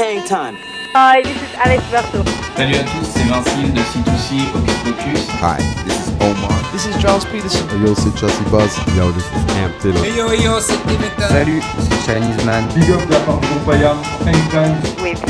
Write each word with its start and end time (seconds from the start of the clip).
hang 0.00 0.24
time. 0.24 0.56
Hi, 0.96 1.20
this 1.20 1.36
is 1.36 1.52
Alex 1.60 1.84
Berto. 1.92 2.24
Salut 2.56 2.74
à 2.74 2.84
tous, 2.84 3.04
c'est 3.04 3.28
20Syl 3.28 3.72
de 3.72 3.80
C2C 3.80 4.48
Hocus 4.54 4.78
Pocus. 4.82 5.28
Hi, 5.42 5.58
this 5.84 6.08
is 6.08 6.08
Omar. 6.20 6.56
This 6.72 6.86
is 6.86 6.96
Charles 7.02 7.26
Peterson. 7.26 7.68
Hey, 7.68 7.84
yo, 7.84 7.94
c'est 7.94 8.16
Chelsea 8.16 8.42
Buzz. 8.50 8.72
Yo, 8.96 9.12
this 9.12 9.26
is 9.26 9.44
Cam 9.52 9.70
Taylor. 9.82 10.02
Hey 10.02 10.16
yo, 10.16 10.32
yo, 10.32 10.58
c'est 10.58 10.80
Dimitra. 10.86 11.28
Salut, 11.28 11.62
c'est 11.78 12.00
Chinese 12.06 12.42
Man. 12.46 12.64
Big 12.74 12.90
up 12.90 13.02
la 13.10 13.20
part 13.20 13.40
groupe 13.40 13.68
Ayam, 13.68 13.98
anytime. 14.26 14.74
With 15.02 15.20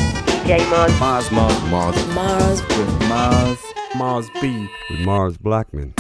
DJ 0.47 0.63
Mars. 0.71 0.93
Mars, 1.01 1.31
Mars, 1.33 1.59
Mars. 1.69 1.97
Mars. 2.15 2.63
With 2.79 3.09
Mars. 3.09 3.59
Mars 3.97 4.27
B. 4.41 4.69
With 4.89 5.01
Mars 5.01 5.37
Blackmon. 5.37 5.93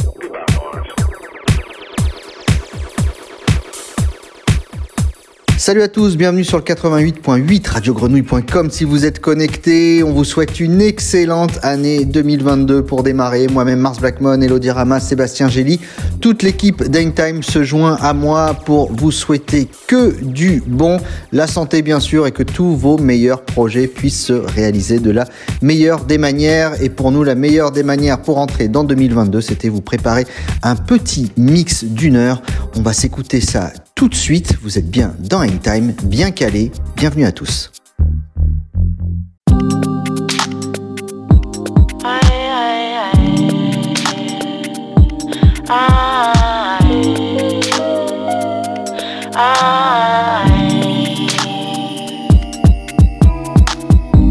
Salut 5.60 5.82
à 5.82 5.88
tous, 5.88 6.16
bienvenue 6.16 6.42
sur 6.42 6.56
le 6.56 6.64
88.8 6.64 7.68
radiogrenouille.com. 7.68 8.70
Si 8.70 8.84
vous 8.84 9.04
êtes 9.04 9.20
connectés, 9.20 10.02
on 10.02 10.10
vous 10.10 10.24
souhaite 10.24 10.58
une 10.58 10.80
excellente 10.80 11.58
année 11.62 12.06
2022 12.06 12.82
pour 12.82 13.02
démarrer. 13.02 13.46
Moi-même, 13.46 13.78
Mars 13.78 14.00
Blackmon, 14.00 14.40
Elodie 14.40 14.70
Rama, 14.70 15.00
Sébastien 15.00 15.50
Gély, 15.50 15.78
toute 16.22 16.42
l'équipe 16.42 16.82
d'Aintime 16.84 17.42
se 17.42 17.62
joint 17.62 17.98
à 18.00 18.14
moi 18.14 18.54
pour 18.54 18.90
vous 18.90 19.12
souhaiter 19.12 19.68
que 19.86 20.24
du 20.24 20.62
bon, 20.66 20.96
la 21.30 21.46
santé 21.46 21.82
bien 21.82 22.00
sûr 22.00 22.26
et 22.26 22.32
que 22.32 22.42
tous 22.42 22.74
vos 22.74 22.96
meilleurs 22.96 23.42
projets 23.42 23.86
puissent 23.86 24.24
se 24.24 24.32
réaliser 24.32 24.98
de 24.98 25.10
la 25.10 25.26
meilleure 25.60 26.06
des 26.06 26.16
manières. 26.16 26.82
Et 26.82 26.88
pour 26.88 27.12
nous, 27.12 27.22
la 27.22 27.34
meilleure 27.34 27.70
des 27.70 27.82
manières 27.82 28.22
pour 28.22 28.38
entrer 28.38 28.68
dans 28.68 28.84
2022, 28.84 29.42
c'était 29.42 29.68
vous 29.68 29.82
préparer 29.82 30.26
un 30.62 30.74
petit 30.74 31.32
mix 31.36 31.84
d'une 31.84 32.16
heure. 32.16 32.40
On 32.76 32.80
va 32.80 32.94
s'écouter 32.94 33.42
ça 33.42 33.70
tout 34.00 34.08
de 34.08 34.14
suite. 34.14 34.56
Vous 34.62 34.78
êtes 34.78 34.90
bien 34.90 35.14
dans 35.18 35.46
Time, 35.46 35.92
bien 36.04 36.30
calé. 36.30 36.72
Bienvenue 36.96 37.26
à 37.26 37.32
tous. 37.32 37.70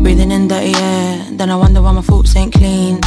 Breathing 0.01 0.31
in 0.31 0.47
dirty 0.47 0.73
air, 0.75 1.19
then 1.37 1.51
I 1.51 1.55
wonder 1.55 1.83
why 1.83 1.91
my 1.91 2.01
thoughts 2.01 2.35
ain't 2.35 2.51
clean. 2.51 2.99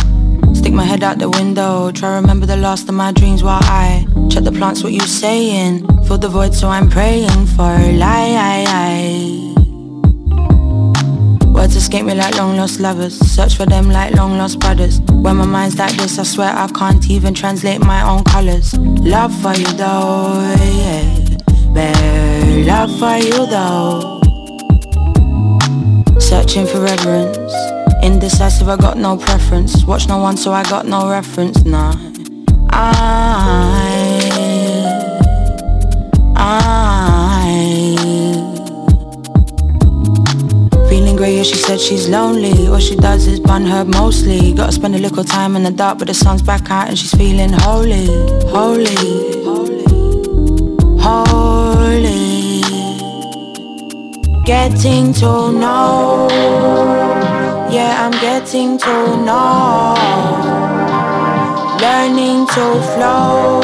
Stick 0.55 0.73
my 0.73 0.85
head 0.85 1.03
out 1.03 1.19
the 1.19 1.29
window, 1.29 1.91
try 1.91 2.15
remember 2.15 2.47
the 2.47 2.57
last 2.57 2.89
of 2.89 2.95
my 2.95 3.11
dreams 3.11 3.43
while 3.43 3.59
I 3.63 4.07
check 4.31 4.45
the 4.45 4.53
plants, 4.53 4.85
what 4.85 4.93
you 4.93 5.01
saying? 5.01 5.92
Fill 6.13 6.19
the 6.19 6.29
void, 6.29 6.55
so 6.55 6.69
I'm 6.69 6.91
praying 6.91 7.47
for 7.57 7.73
light. 7.97 8.67
Words 11.55 11.75
escape 11.75 12.05
me 12.05 12.13
like 12.15 12.37
long 12.37 12.55
lost 12.55 12.81
lovers. 12.81 13.19
Search 13.19 13.57
for 13.57 13.65
them 13.65 13.89
like 13.89 14.13
long 14.15 14.37
lost 14.37 14.61
brothers. 14.61 15.01
When 15.01 15.37
my 15.37 15.47
mind's 15.47 15.79
like 15.79 15.97
this, 15.97 16.19
I 16.19 16.25
swear 16.25 16.53
I 16.55 16.67
can't 16.67 17.09
even 17.09 17.33
translate 17.33 17.81
my 17.81 18.07
own 18.07 18.25
colors. 18.25 18.75
Love 18.77 19.33
for 19.41 19.55
you 19.55 19.73
though, 19.73 20.55
yeah. 20.61 21.73
Bare 21.73 22.63
love 22.67 22.91
for 22.99 23.17
you 23.17 23.47
though. 23.47 24.21
Searching 26.21 26.67
for 26.67 26.81
reverence. 26.81 27.55
Indecisive, 28.03 28.69
I 28.69 28.77
got 28.77 28.99
no 28.99 29.17
preference. 29.17 29.83
Watch 29.87 30.09
no 30.09 30.19
one, 30.19 30.37
so 30.37 30.53
I 30.53 30.63
got 30.65 30.85
no 30.85 31.09
reference. 31.09 31.65
Nah. 31.65 31.97
I, 32.71 34.32
Feeling 40.89 41.17
grey, 41.17 41.43
she 41.43 41.57
said 41.57 41.81
she's 41.81 42.09
lonely. 42.09 42.69
All 42.69 42.79
she 42.79 42.97
does 42.97 43.27
is 43.27 43.41
bun 43.41 43.65
her 43.67 43.85
mostly. 43.85 44.53
Gotta 44.53 44.73
spend 44.73 44.95
a 44.95 44.99
little 44.99 45.25
time 45.25 45.57
in 45.57 45.63
the 45.63 45.71
dark, 45.71 45.99
but 45.99 46.09
the 46.09 46.15
sun's 46.15 46.43
back 46.43 46.71
out 46.71 46.89
and 46.89 46.99
she's 46.99 47.13
feeling 47.13 47.53
holy, 47.53 48.07
holy, 48.49 48.95
holy. 51.01 51.73
Getting 54.45 55.13
to 55.15 55.53
know, 55.53 56.29
yeah, 57.71 58.05
I'm 58.05 58.11
getting 58.21 58.77
to 58.79 59.17
know. 59.25 59.95
Learning 61.81 62.47
to 62.49 62.83
flow, 62.93 63.61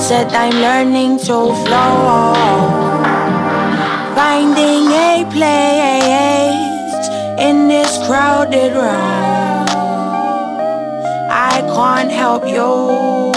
said 0.00 0.32
I'm 0.32 0.54
learning 0.54 1.18
to 1.18 1.52
flow. 1.64 2.34
Finding 4.14 4.86
a 4.92 5.26
place 5.32 7.08
in 7.38 7.68
this 7.68 7.98
crowded 8.06 8.74
room. 8.74 9.66
I 11.30 11.62
can't 11.74 12.10
help 12.10 12.46
you 12.46 13.32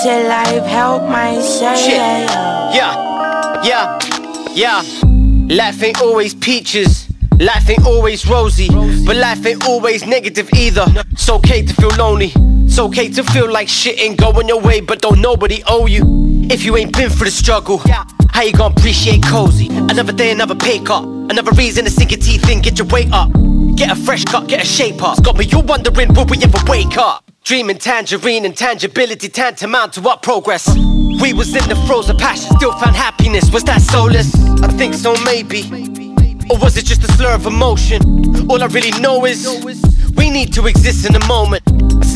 till 0.00 0.30
I've 0.30 0.66
helped 0.66 1.08
myself. 1.08 1.78
Shit. 1.78 2.30
Yeah, 2.78 3.62
yeah, 3.64 3.98
yeah. 4.54 4.82
Life 5.48 5.82
ain't 5.82 6.00
always 6.00 6.34
peaches. 6.34 7.08
Life 7.40 7.68
ain't 7.68 7.84
always 7.84 8.26
rosy, 8.26 8.68
but 9.04 9.16
life 9.16 9.44
ain't 9.44 9.66
always 9.66 10.06
negative 10.06 10.48
either. 10.54 10.86
It's 11.12 11.28
okay 11.28 11.66
to 11.66 11.74
feel 11.74 11.90
lonely. 11.98 12.32
It's 12.76 12.82
okay 12.82 13.08
to 13.08 13.24
feel 13.24 13.50
like 13.50 13.68
shit 13.68 13.98
ain't 13.98 14.18
going 14.18 14.48
your 14.48 14.60
way, 14.60 14.82
but 14.82 15.00
don't 15.00 15.22
nobody 15.22 15.62
owe 15.66 15.86
you. 15.86 16.02
If 16.50 16.62
you 16.62 16.76
ain't 16.76 16.92
been 16.92 17.08
through 17.08 17.24
the 17.24 17.30
struggle, 17.30 17.80
how 18.32 18.42
you 18.42 18.52
gonna 18.52 18.74
appreciate 18.74 19.22
cozy? 19.22 19.68
Another 19.68 20.12
day, 20.12 20.30
another 20.30 20.54
pay 20.54 20.78
cut. 20.80 21.04
Another 21.04 21.52
reason 21.52 21.86
to 21.86 21.90
sink 21.90 22.10
your 22.10 22.20
teeth 22.20 22.46
in, 22.50 22.60
get 22.60 22.78
your 22.78 22.86
weight 22.88 23.10
up. 23.12 23.32
Get 23.76 23.90
a 23.90 23.96
fresh 23.96 24.26
cut, 24.26 24.46
get 24.46 24.62
a 24.62 24.66
shape 24.66 25.02
up. 25.02 25.16
It's 25.16 25.26
got 25.26 25.38
me 25.38 25.46
you 25.46 25.60
wondering, 25.60 26.12
will 26.12 26.26
we 26.26 26.36
ever 26.42 26.58
wake 26.66 26.98
up? 26.98 27.24
Dreaming 27.44 27.78
tangerine 27.78 28.44
and 28.44 28.54
tangibility 28.54 29.30
tantamount 29.30 29.94
to 29.94 30.02
what 30.02 30.20
progress? 30.20 30.68
We 30.76 31.32
was 31.32 31.56
in 31.56 31.66
the 31.70 31.82
throes 31.86 32.10
of 32.10 32.18
passion, 32.18 32.54
still 32.58 32.72
found 32.72 32.94
happiness. 32.94 33.50
Was 33.52 33.64
that 33.64 33.80
soulless? 33.80 34.34
I 34.62 34.68
think 34.68 34.92
so, 34.92 35.14
maybe. 35.24 35.62
Or 36.50 36.58
was 36.58 36.76
it 36.76 36.84
just 36.84 37.02
a 37.04 37.10
slur 37.12 37.32
of 37.32 37.46
emotion? 37.46 38.50
All 38.50 38.62
I 38.62 38.66
really 38.66 38.90
know 39.00 39.24
is 39.24 39.46
we 40.14 40.28
need 40.28 40.52
to 40.52 40.66
exist 40.66 41.06
in 41.06 41.14
the 41.14 41.24
moment. 41.26 41.62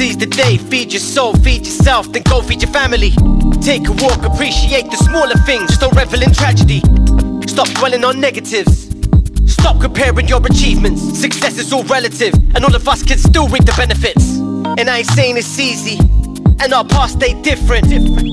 Seize 0.01 0.17
the 0.17 0.25
day, 0.25 0.57
feed 0.57 0.95
your 0.95 1.01
soul, 1.01 1.35
feed 1.45 1.67
yourself, 1.67 2.11
then 2.11 2.23
go 2.23 2.41
feed 2.41 2.63
your 2.63 2.73
family. 2.73 3.11
Take 3.61 3.87
a 3.87 3.93
walk, 4.01 4.25
appreciate 4.25 4.91
the 4.91 4.97
smaller 4.97 5.35
things, 5.45 5.69
just 5.69 5.83
don't 5.83 5.95
revel 5.95 6.23
in 6.23 6.33
tragedy. 6.33 6.81
Stop 7.47 7.69
dwelling 7.77 8.03
on 8.03 8.19
negatives. 8.19 8.89
Stop 9.45 9.79
comparing 9.79 10.27
your 10.27 10.41
achievements. 10.47 11.03
Success 11.21 11.59
is 11.59 11.71
all 11.71 11.85
relative, 11.85 12.33
and 12.55 12.65
all 12.65 12.75
of 12.75 12.89
us 12.89 13.03
can 13.03 13.19
still 13.19 13.47
reap 13.49 13.67
the 13.67 13.75
benefits. 13.77 14.39
And 14.81 14.89
I 14.89 15.01
ain't 15.01 15.07
saying 15.09 15.37
it's 15.37 15.59
easy, 15.59 15.99
and 16.65 16.73
our 16.73 16.87
past 16.87 17.17
stay 17.17 17.35
different. 17.43 17.91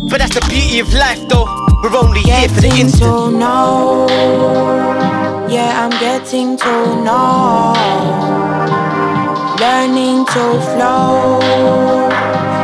But 0.10 0.20
that's 0.20 0.36
the 0.36 0.46
beauty 0.48 0.80
of 0.80 0.94
life, 0.94 1.20
though. 1.28 1.48
We're 1.84 1.98
only 1.98 2.22
here 2.22 2.48
for 2.48 2.62
the 2.62 2.70
Getting 2.70 2.86
instant. 2.86 3.12
to 3.12 3.32
know, 3.38 4.08
yeah, 5.50 5.84
I'm 5.84 5.92
getting 6.00 6.56
to 6.56 7.04
know. 7.04 8.47
Learning 9.60 10.24
to 10.26 10.62
flow, 10.62 11.40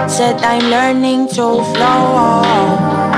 said 0.07 0.40
I'm 0.44 0.69
learning 0.69 1.28
to 1.30 1.63
flow. 1.74 3.12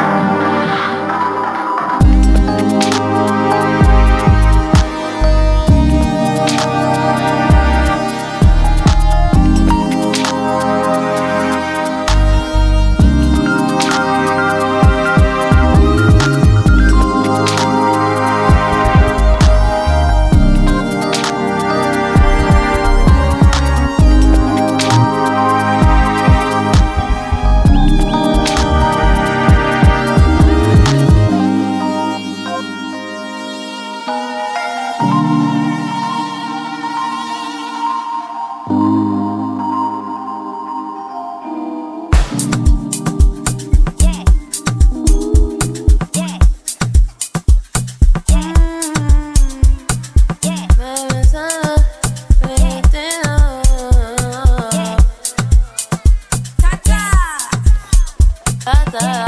other. 58.95 59.24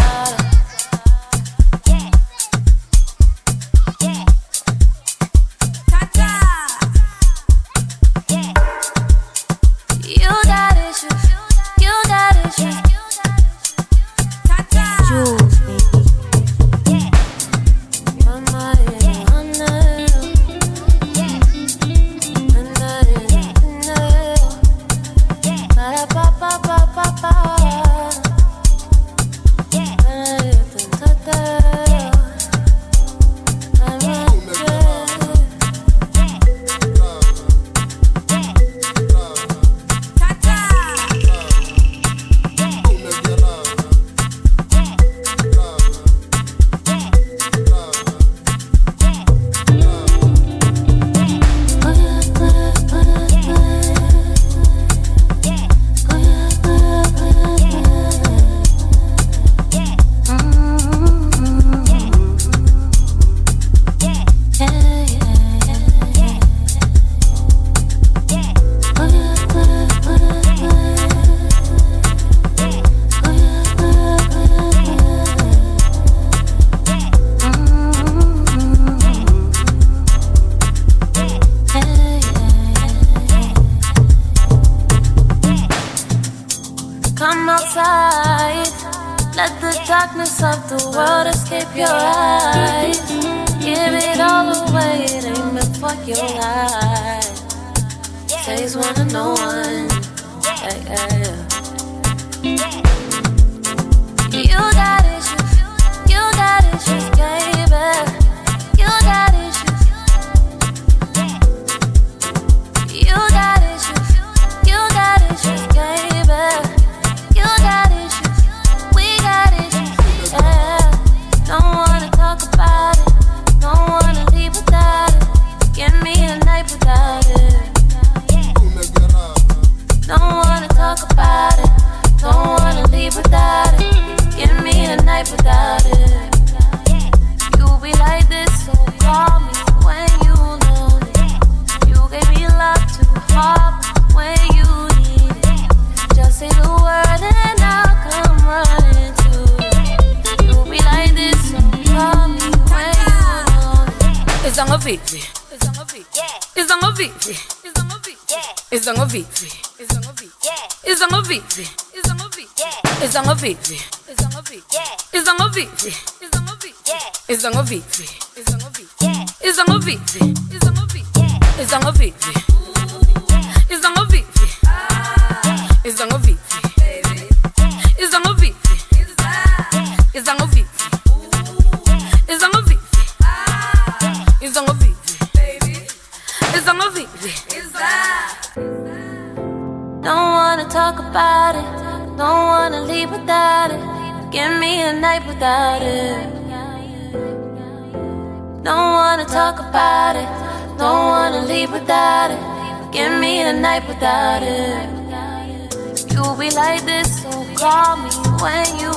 when 208.42 208.66
you 208.80 208.92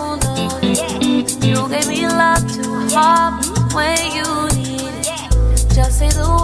it. 1.02 1.44
You 1.44 1.68
gave 1.68 1.88
me 1.88 2.06
love 2.06 2.46
to 2.52 2.62
when 3.74 3.98
you 4.12 4.48
need 4.56 5.06
it. 5.06 5.66
Just 5.74 5.98
say 5.98 6.10
the 6.10 6.39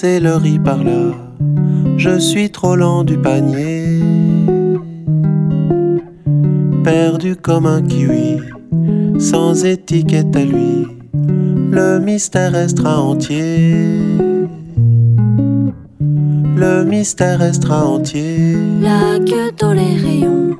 passer 0.00 0.20
le 0.20 0.36
riz 0.36 0.58
par 0.58 0.82
là. 0.82 1.12
Je 1.98 2.18
suis 2.18 2.50
trop 2.50 2.74
lent 2.74 3.04
du 3.04 3.18
panier. 3.18 4.00
Perdu 6.82 7.36
comme 7.36 7.66
un 7.66 7.82
kiwi, 7.82 8.38
sans 9.18 9.64
étiquette 9.64 10.34
à 10.34 10.44
lui. 10.44 10.86
Le 11.70 11.98
mystère 11.98 12.52
restera 12.52 13.02
entier. 13.02 13.74
Le 16.56 16.84
mystère 16.84 17.38
restera 17.38 17.86
entier. 17.86 18.56
La 18.80 19.18
queue 19.18 19.52
dans 19.58 19.74
les 19.74 19.96
rayons 19.96 20.59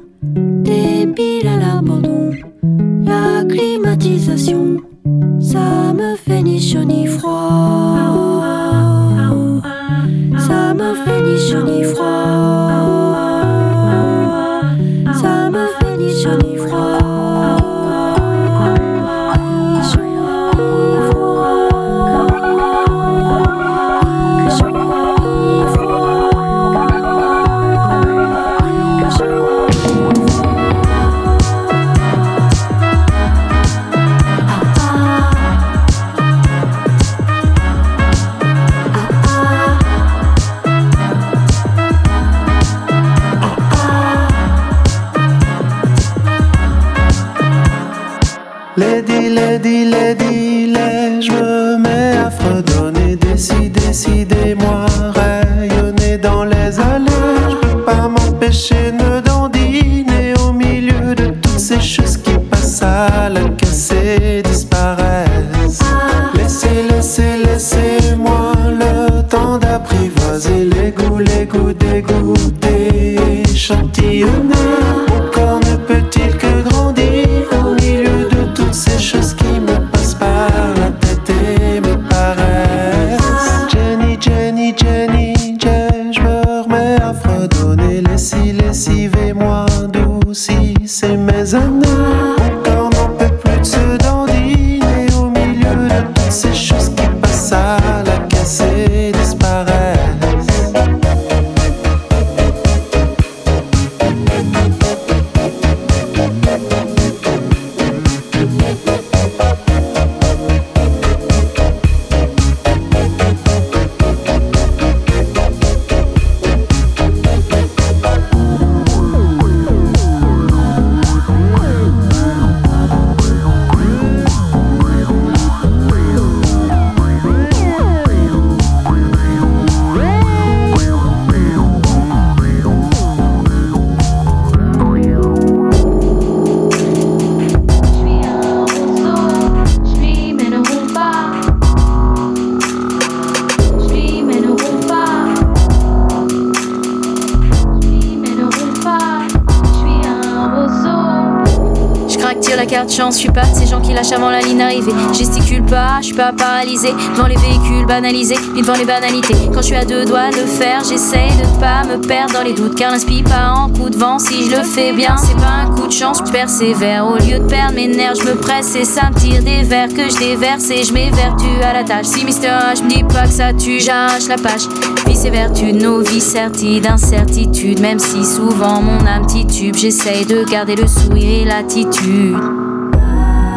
carte 152.91 153.01
chance, 153.01 153.15
je 153.15 153.21
suis 153.21 153.31
pas 153.31 153.43
de 153.43 153.55
ces 153.55 153.67
gens 153.67 153.81
qui 153.81 153.93
lâchent 153.93 154.13
avant 154.13 154.31
la 154.31 154.41
ligne 154.41 154.59
d'arrivée. 154.59 154.93
Gesticule 155.13 155.63
pas, 155.65 155.99
je 156.01 156.07
suis 156.07 156.15
pas 156.15 156.33
paralysé 156.33 156.89
devant 157.15 157.27
les 157.27 157.37
véhicules 157.37 157.87
banalisés, 157.87 158.37
ni 158.55 158.63
devant 158.63 158.75
les 158.75 158.85
banalités. 158.85 159.35
Quand 159.53 159.61
je 159.61 159.67
suis 159.67 159.77
à 159.77 159.85
deux 159.85 160.05
doigts 160.05 160.31
de 160.31 160.47
faire, 160.47 160.83
j'essaye 160.89 161.31
de 161.31 161.61
pas 161.61 161.85
me 161.85 162.01
perdre 162.01 162.35
dans 162.35 162.43
les 162.43 162.53
doutes, 162.53 162.77
car 162.77 162.93
l'inspire 162.93 163.25
pas 163.25 163.53
en 163.55 163.69
coup 163.69 163.91
de 163.91 163.97
vent. 163.97 164.19
Si 164.19 164.51
je 164.51 164.57
le 164.57 164.63
fais 164.63 164.93
bien, 164.93 165.17
c'est 165.17 165.37
pas 165.37 165.65
un 165.65 165.71
coup 165.75 165.87
de 165.87 165.93
chance, 165.93 166.23
je 166.25 166.33
persévère. 166.33 167.07
Au 167.07 167.15
lieu 167.15 167.39
de 167.39 167.47
perdre 167.47 167.75
mes 167.75 167.89
nerfs, 167.89 168.15
je 168.17 168.25
me 168.25 168.35
presse 168.35 168.75
et 168.77 168.85
ça 168.85 169.11
me 169.11 169.19
tire 169.19 169.43
des 169.43 169.63
verres 169.63 169.89
que 169.89 170.09
je 170.11 170.19
déverse 170.19 170.71
et 170.71 170.85
je 170.85 170.93
m'évertue 170.93 171.63
à 171.63 171.73
la 171.73 171.85
tâche. 171.85 172.07
Si 172.07 172.25
Mister 172.25 172.49
H 172.49 172.83
me 172.83 172.89
dis 172.89 173.05
pas 173.05 173.25
que 173.25 173.33
ça 173.33 173.53
tue, 173.53 173.81
j'arrache 173.81 174.29
la 174.29 174.37
page. 174.37 174.69
Vice 175.07 175.25
et 175.25 175.31
vertu, 175.31 175.73
nos 175.73 176.01
vies 176.01 176.21
serties 176.21 176.81
d'incertitude, 176.81 177.81
même 177.81 177.99
si 177.99 178.25
souvent 178.25 178.81
mon 178.81 179.07
âme 179.07 179.27
titube, 179.27 179.77
j'essaye 179.77 180.27
de 180.27 180.45
garder 180.45 180.77
le 180.77 180.87
sourire 180.87 181.43
et 181.43 181.45
l'attitude. 181.45 182.60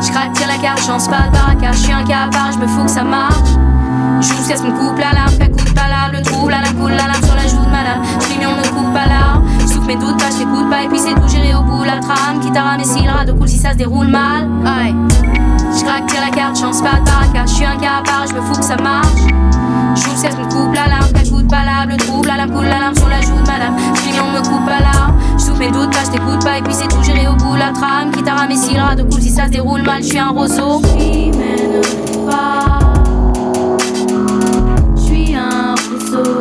Je 0.04 0.12
craque, 0.12 0.34
tire 0.34 0.48
la 0.48 0.58
carte, 0.58 0.86
chance 0.86 1.08
pas 1.08 1.28
de 1.28 1.32
barricade, 1.32 1.74
je 1.74 1.80
suis 1.80 1.94
un 1.94 2.04
capard, 2.04 2.52
je 2.52 2.60
me 2.60 2.68
fous 2.68 2.84
que 2.84 2.92
ça 2.92 3.04
marche. 3.04 3.50
Jusqu'à 4.20 4.58
ce 4.58 4.64
qu'on 4.64 4.72
coupe 4.72 4.98
la 4.98 5.14
larme, 5.14 5.38
qu'elle 5.38 5.52
coupe 5.52 5.74
pas 5.74 5.88
l'arbre, 5.88 6.18
le 6.18 6.22
trouble, 6.22 6.52
la 6.52 6.62
lame 6.62 6.76
coule, 6.76 6.92
la 6.92 7.08
lame 7.08 7.24
sur 7.24 7.36
la 7.36 7.48
joue 7.48 7.64
de 7.66 7.72
madame. 7.72 8.02
Je 8.20 8.46
on 8.46 8.56
me 8.56 8.68
coupe 8.68 8.94
pas 8.94 9.06
l'arme, 9.06 9.44
souffle 9.62 9.88
mes 9.88 9.96
doutes, 9.96 10.18
pas, 10.18 10.30
je 10.32 10.40
t'écoute 10.40 10.70
pas, 10.70 10.84
et 10.84 10.88
puis 10.90 11.00
c'est 11.00 11.14
tout 11.16 11.28
géré 11.30 11.56
au 11.56 11.62
bout, 11.62 11.84
la 11.84 12.00
trame. 12.00 12.40
Qui 12.42 12.52
t'a 12.52 12.64
ramené 12.64 12.84
si 12.84 13.02
le 13.02 13.12
radeau 13.12 13.36
coule 13.36 13.48
si 13.48 13.58
ça 13.58 13.72
se 13.72 13.78
déroule 13.78 14.08
mal. 14.08 14.50
Aïe. 14.66 14.96
Je 15.76 15.84
craque, 15.84 16.06
tire 16.08 16.22
la 16.22 16.32
carte, 16.36 16.60
chance 16.60 16.82
pas 16.82 17.00
de 17.00 17.06
barricade, 17.06 17.48
je 17.48 17.54
suis 17.54 17.66
un 17.66 17.78
capard, 17.78 18.26
je 18.30 18.36
me 18.36 18.42
fous 18.42 18.60
que 18.60 18.66
ça 18.66 18.76
marche. 18.76 19.08
Jusqu'à 19.96 20.32
ce 20.32 20.36
qu'on 20.36 20.50
coupe 20.50 20.76
la 20.76 20.88
larme, 20.88 21.12
qu'elle 21.14 21.30
coupe 21.30 21.48
pas 21.48 21.64
l'arbre, 21.64 21.92
le 21.92 21.98
trouble, 21.98 22.28
la 22.28 22.38
lame 22.38 22.52
coule, 22.52 22.66
la 22.66 22.80
lame 22.80 22.96
sur 22.96 23.08
la 23.08 23.22
joue 23.22 23.36
de 23.36 23.48
madame. 23.48 23.76
Je 23.96 24.22
on 24.22 24.32
me 24.32 24.42
coupe 24.42 24.66
pas 24.66 24.80
l'arme, 24.80 25.16
souffle 25.63 25.72
mes 25.72 25.72
doutes, 25.72 25.91
pas, 25.91 26.03
je 26.05 26.12
t'écoute 26.12 26.43
pas, 26.43 26.58
et 26.58 26.62
puis 26.62 26.74
c'est 26.74 26.88
tout 26.88 27.03
géré 27.03 27.27
au 27.27 27.36
bout, 27.36 27.55
la 27.55 27.72
trame. 27.72 28.12
Qui 28.12 28.24
t'a 28.24 28.34
ramené 28.34 28.55
si 28.55 28.74
le 28.74 28.82
radeau 28.82 29.05
coule 29.05 29.22
si 29.22 29.29
ça 29.29 29.46
se 29.46 29.51
déroule 29.51 29.82
mal, 29.84 30.01
je 30.01 30.10
suis 30.10 30.20
un 30.20 30.29
roseau. 30.29 30.82
J'suis 30.96 31.32
mais 31.32 31.58
ne 31.67 31.82
roule 31.82 32.29
pas. 32.29 32.67
J'suis 34.96 35.36
un 35.36 35.75
roseau. 35.75 36.34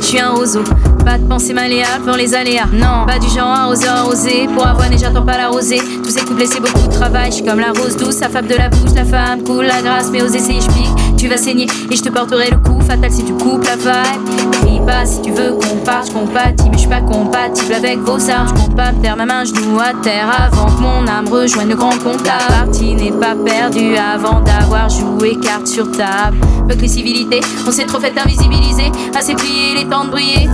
Je 0.00 0.06
suis 0.06 0.20
un 0.20 0.30
roseau. 0.30 0.62
Pas 1.04 1.18
de 1.18 1.26
pensée 1.26 1.52
malléable 1.52 2.04
pour 2.04 2.16
les 2.16 2.34
aléas. 2.34 2.66
Non, 2.72 3.06
pas 3.06 3.18
du 3.18 3.28
genre 3.28 3.48
arrosé 3.48 3.86
arrosé. 3.86 4.48
Pour 4.54 4.66
avoiner, 4.66 4.96
j'attends 4.98 5.24
pas 5.24 5.36
la 5.36 5.48
rosée. 5.48 5.80
Couplets, 6.26 6.46
c'est 6.46 6.60
beaucoup 6.60 6.86
de 6.86 6.92
travail. 6.92 7.30
Je 7.30 7.36
suis 7.36 7.44
comme 7.44 7.60
la 7.60 7.72
rose 7.72 7.96
douce, 7.96 8.16
sa 8.16 8.28
fable 8.28 8.48
de 8.48 8.54
la 8.54 8.68
bouche, 8.68 8.94
la 8.94 9.04
femme 9.04 9.42
cool, 9.44 9.66
la 9.66 9.82
grâce. 9.82 10.10
Mais 10.10 10.22
aux 10.22 10.28
essais, 10.28 10.58
je 10.60 10.68
pique. 10.68 11.16
Tu 11.18 11.28
vas 11.28 11.36
saigner 11.36 11.66
et 11.90 11.96
je 11.96 12.02
te 12.02 12.08
porterai 12.08 12.50
le 12.50 12.58
coup 12.58 12.80
fatal 12.80 13.10
si 13.10 13.24
tu 13.24 13.32
coupes 13.34 13.64
la 13.64 13.76
vibe. 13.76 14.50
Crie 14.52 14.80
pas 14.86 15.06
si 15.06 15.22
tu 15.22 15.30
veux 15.32 15.52
qu'on 15.52 15.76
parte, 15.84 16.08
je 16.08 16.12
compatis, 16.12 16.68
mais 16.70 16.74
je 16.74 16.80
suis 16.80 16.88
pas 16.88 17.00
compatible 17.00 17.74
avec 17.74 17.98
vos 18.00 18.30
armes. 18.30 18.48
Je 18.48 18.54
compte 18.54 18.76
pas 18.76 18.92
me 18.92 19.16
ma 19.16 19.26
main, 19.26 19.44
genou 19.44 19.78
à 19.78 19.92
terre 20.02 20.28
avant 20.28 20.66
que 20.66 20.80
mon 20.80 21.06
âme 21.06 21.28
rejoigne 21.30 21.68
le 21.68 21.76
grand 21.76 21.96
compte. 22.02 22.24
La 22.24 22.54
partie 22.54 22.94
n'est 22.94 23.12
pas 23.12 23.34
perdue 23.34 23.96
avant 23.96 24.40
d'avoir 24.40 24.88
joué 24.88 25.38
carte 25.40 25.66
sur 25.66 25.90
table. 25.92 26.36
Peu 26.68 26.74
que 26.74 26.86
civilité, 26.86 27.40
on 27.66 27.70
s'est 27.70 27.86
trop 27.86 28.00
fait 28.00 28.12
invisibiliser. 28.18 28.90
Assez 29.16 29.34
plié, 29.34 29.72
il 29.74 29.82
est 29.82 29.90
temps 29.90 30.04
de 30.04 30.10
briller. 30.10 30.48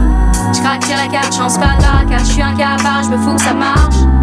Je 0.52 0.86
tire 0.86 0.96
la 0.96 1.08
carte, 1.10 1.34
chance 1.34 1.58
pas 1.58 1.76
de 1.76 1.82
barricade. 1.82 2.26
Je 2.26 2.32
suis 2.32 2.42
un 2.42 2.54
capard, 2.54 3.02
je 3.04 3.10
me 3.10 3.18
fous 3.18 3.34
que 3.34 3.42
ça 3.42 3.54
marche. 3.54 4.19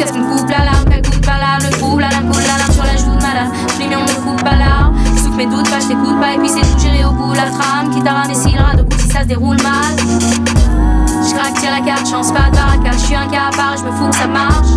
Joue 0.00 0.06
jusqu'à 0.06 0.06
ce 0.06 0.12
qu'on 0.12 0.26
me 0.26 0.36
coupe 0.38 0.50
la 0.50 0.64
larme, 0.64 1.02
coupe 1.02 1.26
pas 1.26 1.58
le 1.60 1.70
trou, 1.78 1.98
la 1.98 2.08
lame 2.08 2.32
la 2.32 2.56
lame 2.56 2.72
sur 2.72 2.84
la 2.84 2.96
joue 2.96 3.14
de 3.16 3.22
madame. 3.22 3.52
Je 3.68 3.86
mais 3.86 3.96
on 3.96 4.00
me 4.00 4.24
coupe 4.24 4.42
pas 4.42 4.56
l'arbre. 4.56 4.96
Souffle 5.16 5.36
mes 5.36 5.46
doutes, 5.46 5.68
pas, 5.68 5.80
je 5.80 5.88
t'écoute 5.88 6.18
pas, 6.18 6.32
et 6.32 6.38
puis 6.38 6.48
c'est 6.48 6.60
tout 6.60 6.78
géré 6.78 7.04
au 7.04 7.12
bout, 7.12 7.34
la 7.34 7.50
trame. 7.50 7.90
Qui 7.92 8.00
t'a 8.02 8.12
ramené 8.12 8.34
si 8.34 8.50
le 8.50 8.62
radeau 8.62 8.84
coule 8.84 8.98
si 8.98 9.08
ça 9.08 9.20
se 9.20 9.26
déroule 9.26 9.60
mal. 9.60 9.92
Je 10.00 11.34
craque, 11.34 11.54
tire 11.60 11.72
la 11.72 11.80
carte, 11.84 12.08
chance 12.08 12.32
pas 12.32 12.48
de. 12.50 12.92
Je 12.92 12.98
suis 12.98 13.14
un 13.14 13.26
capard, 13.26 13.76
je 13.76 13.84
me 13.84 13.92
fous 13.92 14.08
que 14.08 14.16
ça 14.16 14.26
marche. 14.26 14.72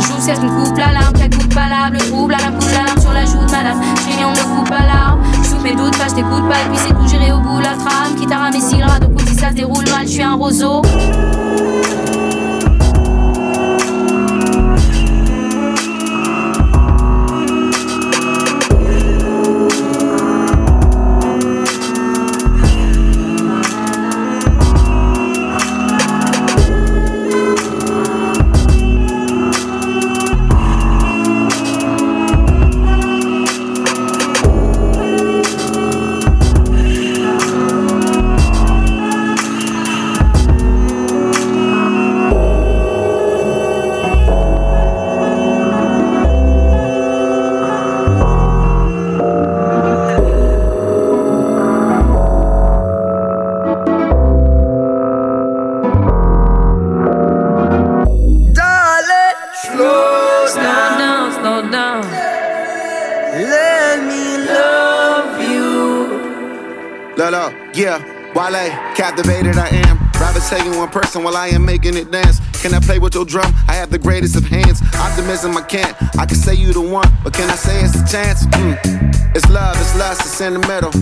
Joue 0.00 0.16
jusqu'à 0.16 0.36
ce 0.36 0.40
qu'on 0.40 0.46
me 0.46 0.64
coupe 0.64 0.78
la 0.78 0.92
larme, 0.92 1.12
qu'elle 1.14 1.30
coupe 1.30 1.54
pas 1.54 1.90
le 1.90 1.98
trou, 1.98 2.28
la 2.28 2.38
lame 2.38 2.58
la 2.60 2.84
lame 2.84 3.00
sur 3.00 3.12
la 3.12 3.24
joue 3.24 3.44
de 3.44 3.50
madame. 3.50 3.80
Je 3.96 4.16
mais 4.16 4.24
on 4.24 4.30
me 4.30 4.56
coupe 4.56 4.68
pas 4.68 4.86
l'arbre. 4.86 5.18
Souffle 5.42 5.64
mes 5.64 5.74
doutes, 5.74 5.98
pas, 5.98 6.08
je 6.08 6.14
t'écoute 6.14 6.48
pas, 6.48 6.60
et 6.62 6.68
puis 6.70 6.78
c'est 6.78 6.94
tout 6.94 7.08
géré 7.08 7.32
au 7.32 7.40
bout, 7.40 7.58
la 7.58 7.74
trame. 7.74 8.14
Qui 8.20 8.26
t'a 8.26 8.36
ramené 8.36 8.60
si 8.60 8.76
le 8.76 8.84
radeau 8.84 9.08
coule 9.08 9.26
si 9.26 9.34
ça 9.34 9.48
se 9.48 9.54
déroule 9.54 9.84
mal. 9.90 10.06
Je 10.06 10.12
suis 10.12 10.22
un 10.22 10.34
roseau. 10.34 10.82
Person 70.94 71.24
while 71.24 71.36
I 71.36 71.48
am 71.48 71.64
making 71.64 71.96
it 71.96 72.12
dance. 72.12 72.38
Can 72.62 72.72
I 72.72 72.78
play 72.78 73.00
with 73.00 73.16
your 73.16 73.24
drum? 73.24 73.52
I 73.66 73.74
have 73.74 73.90
the 73.90 73.98
greatest 73.98 74.36
of 74.36 74.44
hands. 74.44 74.80
Optimism, 74.94 75.56
I 75.56 75.62
can't. 75.62 75.92
I 76.16 76.24
can 76.24 76.36
say 76.36 76.54
you 76.54 76.72
the 76.72 76.80
one, 76.80 77.10
but 77.24 77.34
can 77.34 77.50
I 77.50 77.56
say 77.56 77.82
it's 77.82 77.98
a 77.98 78.06
chance? 78.06 78.46
Mm. 78.46 78.78
It's 79.34 79.48
love, 79.50 79.74
it's 79.76 79.98
lust, 79.98 80.20
it's 80.20 80.40
in 80.40 80.54
the 80.54 80.62
middle. 80.70 80.94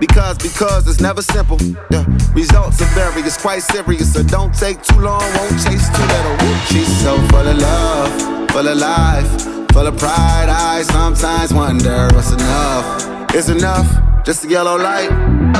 Because, 0.00 0.38
because 0.38 0.88
it's 0.88 1.02
never 1.02 1.20
simple. 1.20 1.58
Yeah. 1.90 2.06
Results 2.32 2.80
are 2.80 2.92
various, 2.96 3.36
quite 3.36 3.62
serious. 3.62 4.10
So 4.14 4.22
don't 4.22 4.54
take 4.54 4.80
too 4.82 5.00
long, 5.00 5.20
won't 5.36 5.52
chase 5.64 5.86
too 5.92 6.06
little. 6.14 6.36
She's 6.72 6.90
so 7.04 7.20
full 7.28 7.46
of 7.46 7.58
love, 7.58 8.50
full 8.52 8.66
of 8.66 8.78
life, 8.78 9.30
full 9.72 9.86
of 9.86 9.98
pride. 9.98 10.48
I 10.48 10.80
sometimes 10.82 11.52
wonder 11.52 12.08
what's 12.14 12.32
enough. 12.32 13.34
It's 13.34 13.50
enough, 13.50 14.24
just 14.24 14.44
a 14.44 14.48
yellow 14.48 14.78
light. 14.78 15.10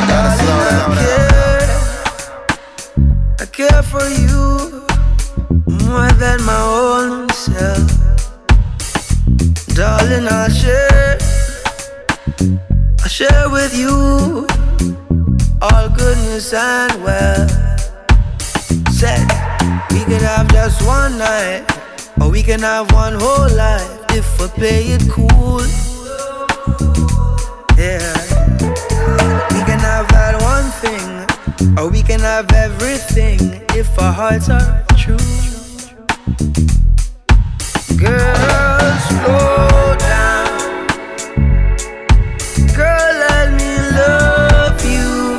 Gotta 0.08 0.32
slow 0.42 0.58
down. 0.70 1.29
Care 3.60 3.82
for 3.82 4.08
you 4.08 4.86
more 5.84 6.10
than 6.12 6.42
my 6.44 6.62
own 6.62 7.28
self. 7.28 7.90
darling, 9.74 10.26
I'll 10.30 10.48
share. 10.48 11.18
I'll 13.02 13.08
share 13.08 13.50
with 13.50 13.76
you 13.76 14.46
all 15.60 15.88
goodness 15.90 16.54
and 16.54 17.04
well. 17.04 17.46
Said 18.92 19.28
we 19.90 20.04
could 20.04 20.22
have 20.22 20.48
just 20.48 20.80
one 20.86 21.18
night, 21.18 21.64
or 22.18 22.30
we 22.30 22.42
can 22.42 22.60
have 22.60 22.90
one 22.92 23.12
whole 23.12 23.50
life 23.54 23.90
if 24.10 24.26
we 24.40 24.46
play 24.56 24.82
it 24.96 25.02
cool. 25.10 25.60
Yeah, 27.76 28.08
we 29.52 29.60
can 29.68 29.80
have 29.80 30.08
that 30.16 30.40
one 30.40 30.68
thing, 30.80 31.26
or 31.76 31.88
we 31.90 32.02
can 32.02 32.20
have 32.20 32.50
everything 32.52 33.38
if 33.74 33.98
our 33.98 34.12
hearts 34.12 34.48
are 34.48 34.84
true. 34.96 35.16
Girl, 37.98 38.98
slow 39.08 39.96
down. 39.98 40.48
Girl, 42.74 43.12
let 43.26 43.52
me 43.60 43.72
love 44.00 44.84
you. 44.84 45.38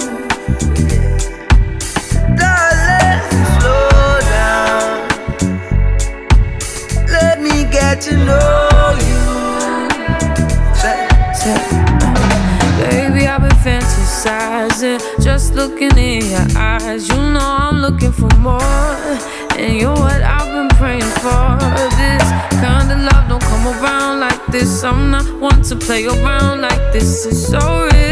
Darling, 2.37 3.21
slow 3.59 4.19
down. 4.37 5.07
Let 7.07 7.41
me 7.41 7.63
get 7.71 8.01
to 8.01 8.17
know 8.17 8.70
looking 15.53 15.97
in 15.97 16.25
your 16.25 16.47
eyes. 16.57 17.07
You 17.07 17.15
know 17.15 17.39
I'm 17.41 17.81
looking 17.81 18.11
for 18.11 18.29
more, 18.37 18.61
and 19.57 19.77
you're 19.79 19.93
what 19.93 20.21
I've 20.21 20.51
been 20.51 20.69
praying 20.77 21.11
for. 21.23 21.57
This 22.01 22.25
kind 22.63 22.91
of 22.91 22.99
love 22.99 23.29
don't 23.29 23.41
come 23.41 23.67
around 23.67 24.19
like 24.21 24.45
this. 24.47 24.83
I'm 24.83 25.11
not 25.11 25.25
one 25.39 25.61
to 25.63 25.75
play 25.75 26.05
around 26.05 26.61
like 26.61 26.93
this. 26.93 27.25
It's 27.25 27.47
so 27.47 27.59
real, 27.59 28.10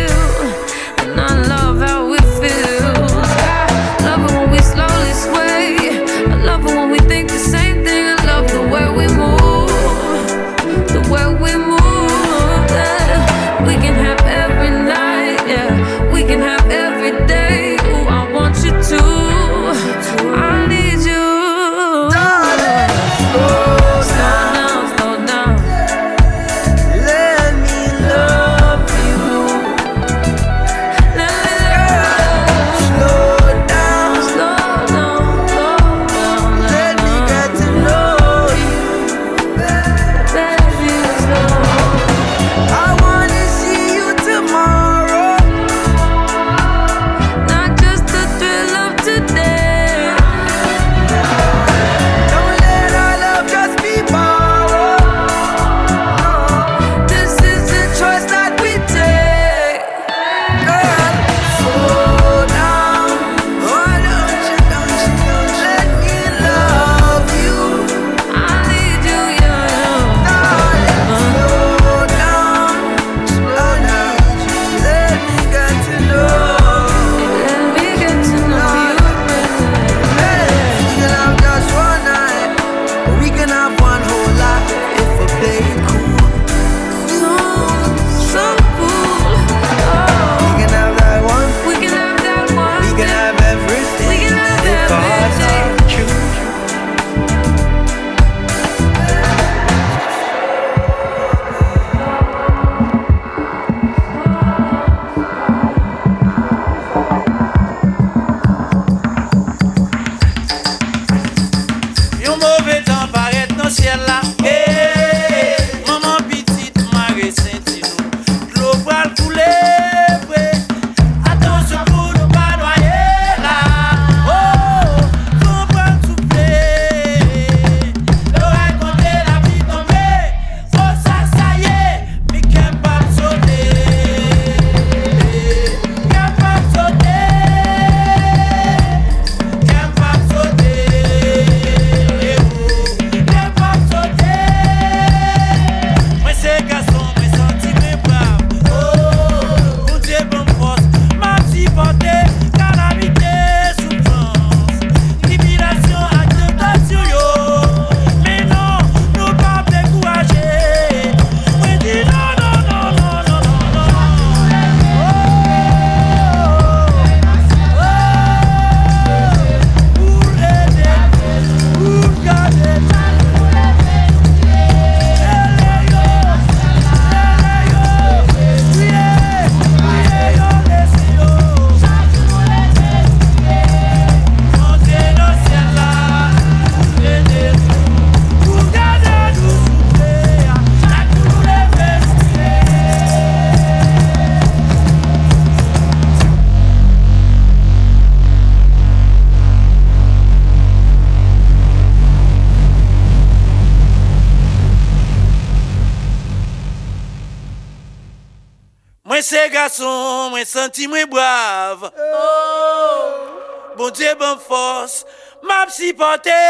santi 210.60 210.88
mwen 210.88 211.10
brave. 211.10 211.92
Oh. 211.98 213.76
Bon 213.78 213.92
diye 213.96 214.16
bon 214.20 214.40
fos, 214.44 215.06
map 215.44 215.72
sipote, 215.72 216.42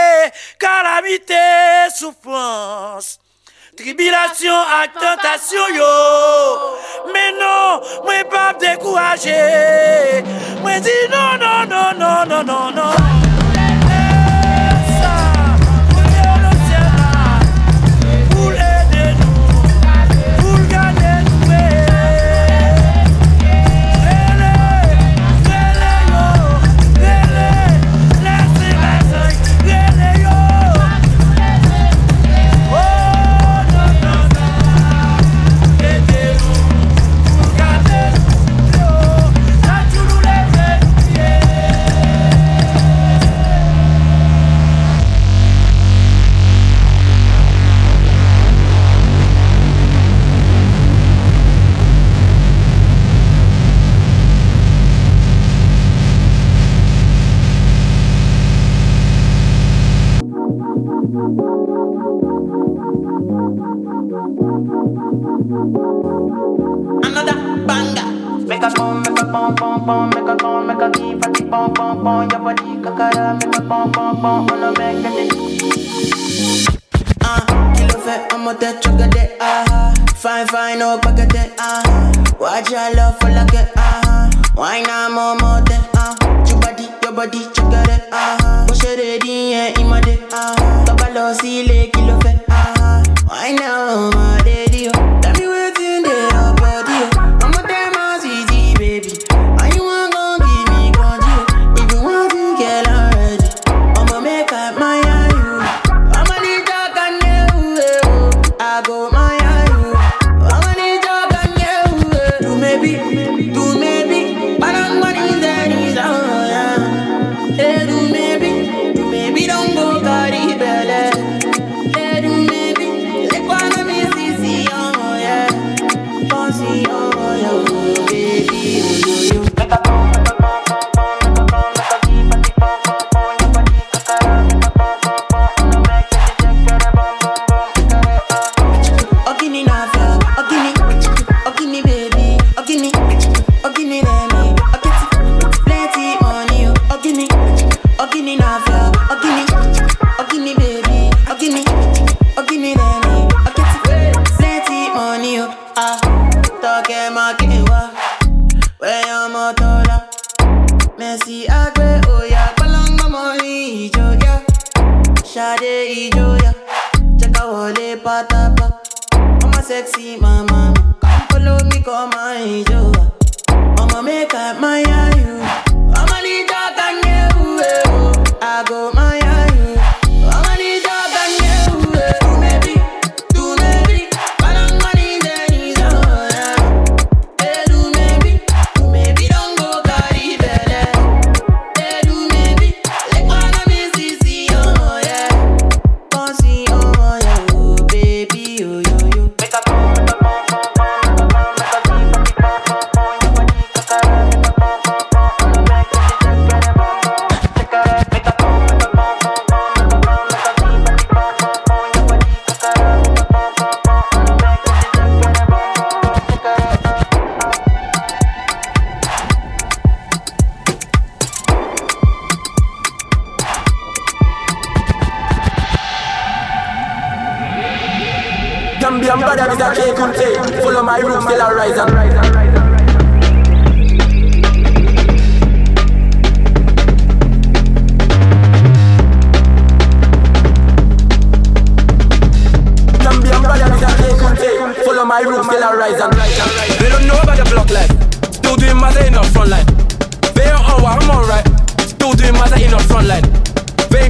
kalamite, 0.58 1.44
soufrans. 1.98 3.20
Tribilasyon 3.78 4.74
ak 4.80 4.98
tentasyon 4.98 5.78
yo, 5.78 5.94
menon 7.14 7.86
mwen 8.08 8.26
pap 8.34 8.58
dekouraje. 8.60 9.40
Mwen 10.66 10.84
di 10.84 11.00
non, 11.14 11.38
non, 11.40 11.70
non, 11.70 11.98
non, 12.02 12.28
non, 12.28 12.46
non, 12.46 12.76
non. 12.76 13.19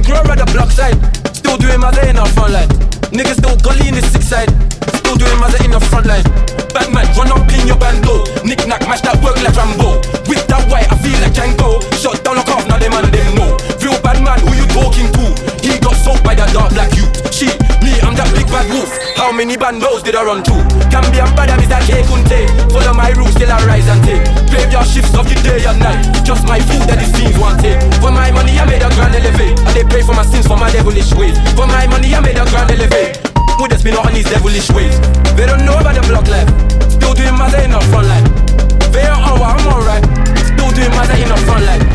Ain't 0.00 0.08
grow 0.08 0.24
by 0.24 0.34
the 0.34 0.48
block 0.56 0.70
side. 0.72 0.96
Still 1.36 1.58
doing 1.58 1.78
matter 1.78 2.00
in 2.08 2.16
the 2.16 2.24
front 2.32 2.56
line. 2.56 2.72
Niggas 3.12 3.36
still 3.36 3.52
gully 3.60 3.84
in 3.84 3.94
the 3.94 4.00
six 4.08 4.32
side. 4.32 4.48
Still 4.96 5.16
doing 5.20 5.36
matter 5.36 5.60
in 5.60 5.76
the 5.76 5.80
front 5.92 6.06
line. 6.08 6.24
Bad 6.72 6.88
man, 6.88 7.04
run 7.20 7.28
up 7.28 7.44
in 7.52 7.68
your 7.68 7.76
bando. 7.76 8.24
Nick 8.40 8.64
nack, 8.64 8.80
mash 8.88 9.04
that 9.04 9.20
work 9.20 9.36
like 9.44 9.52
Rambo. 9.52 10.00
With 10.24 10.48
that 10.48 10.64
white, 10.72 10.88
I 10.88 10.96
feel 11.04 11.20
like 11.20 11.36
Django 11.36 11.59
How 19.30 19.36
many 19.36 19.54
bandos 19.54 20.02
did 20.02 20.18
I 20.18 20.26
run 20.26 20.42
to? 20.42 20.58
Gambian 20.90 21.30
bad, 21.38 21.54
I'm 21.54 21.62
that 21.70 21.86
K 21.86 22.02
Kunte. 22.02 22.50
Follow 22.74 22.90
my 22.90 23.14
rules 23.14 23.30
till 23.38 23.46
I 23.46 23.62
rise 23.62 23.86
and 23.86 24.02
take. 24.02 24.26
Graveyard 24.50 24.82
shifts 24.82 25.14
of 25.14 25.22
the 25.30 25.38
day 25.38 25.62
and 25.70 25.78
night. 25.78 26.02
Just 26.26 26.42
my 26.50 26.58
food 26.58 26.82
that 26.90 26.98
these 26.98 27.14
fiends 27.14 27.38
want 27.38 27.62
take. 27.62 27.78
For 28.02 28.10
my 28.10 28.34
money, 28.34 28.58
I 28.58 28.66
made 28.66 28.82
a 28.82 28.90
grand 28.98 29.14
elevate. 29.14 29.54
And 29.54 29.70
they 29.70 29.86
pay 29.86 30.02
for 30.02 30.18
my 30.18 30.26
sins 30.26 30.50
for 30.50 30.58
my 30.58 30.66
devilish 30.74 31.14
ways. 31.14 31.38
For 31.54 31.62
my 31.62 31.86
money, 31.86 32.10
I 32.10 32.18
made 32.18 32.42
a 32.42 32.44
grand 32.50 32.74
elevate. 32.74 33.22
Would 33.62 33.70
just 33.70 33.86
been 33.86 33.94
on 33.94 34.10
these 34.10 34.26
devilish 34.26 34.66
ways? 34.74 34.98
They 35.38 35.46
don't 35.46 35.62
know 35.62 35.78
about 35.78 35.94
the 35.94 36.02
block 36.10 36.26
life. 36.26 36.50
Still 36.90 37.14
doing 37.14 37.38
matter 37.38 37.62
in 37.62 37.70
the 37.70 37.78
front 37.86 38.10
line. 38.10 38.26
They 38.90 39.06
don't 39.06 39.22
know 39.22 39.38
I'm 39.38 39.62
alright. 39.62 40.02
Still 40.42 40.74
doing 40.74 40.90
matter 40.90 41.14
in 41.14 41.30
the 41.30 41.38
front 41.46 41.62
line. 41.70 41.86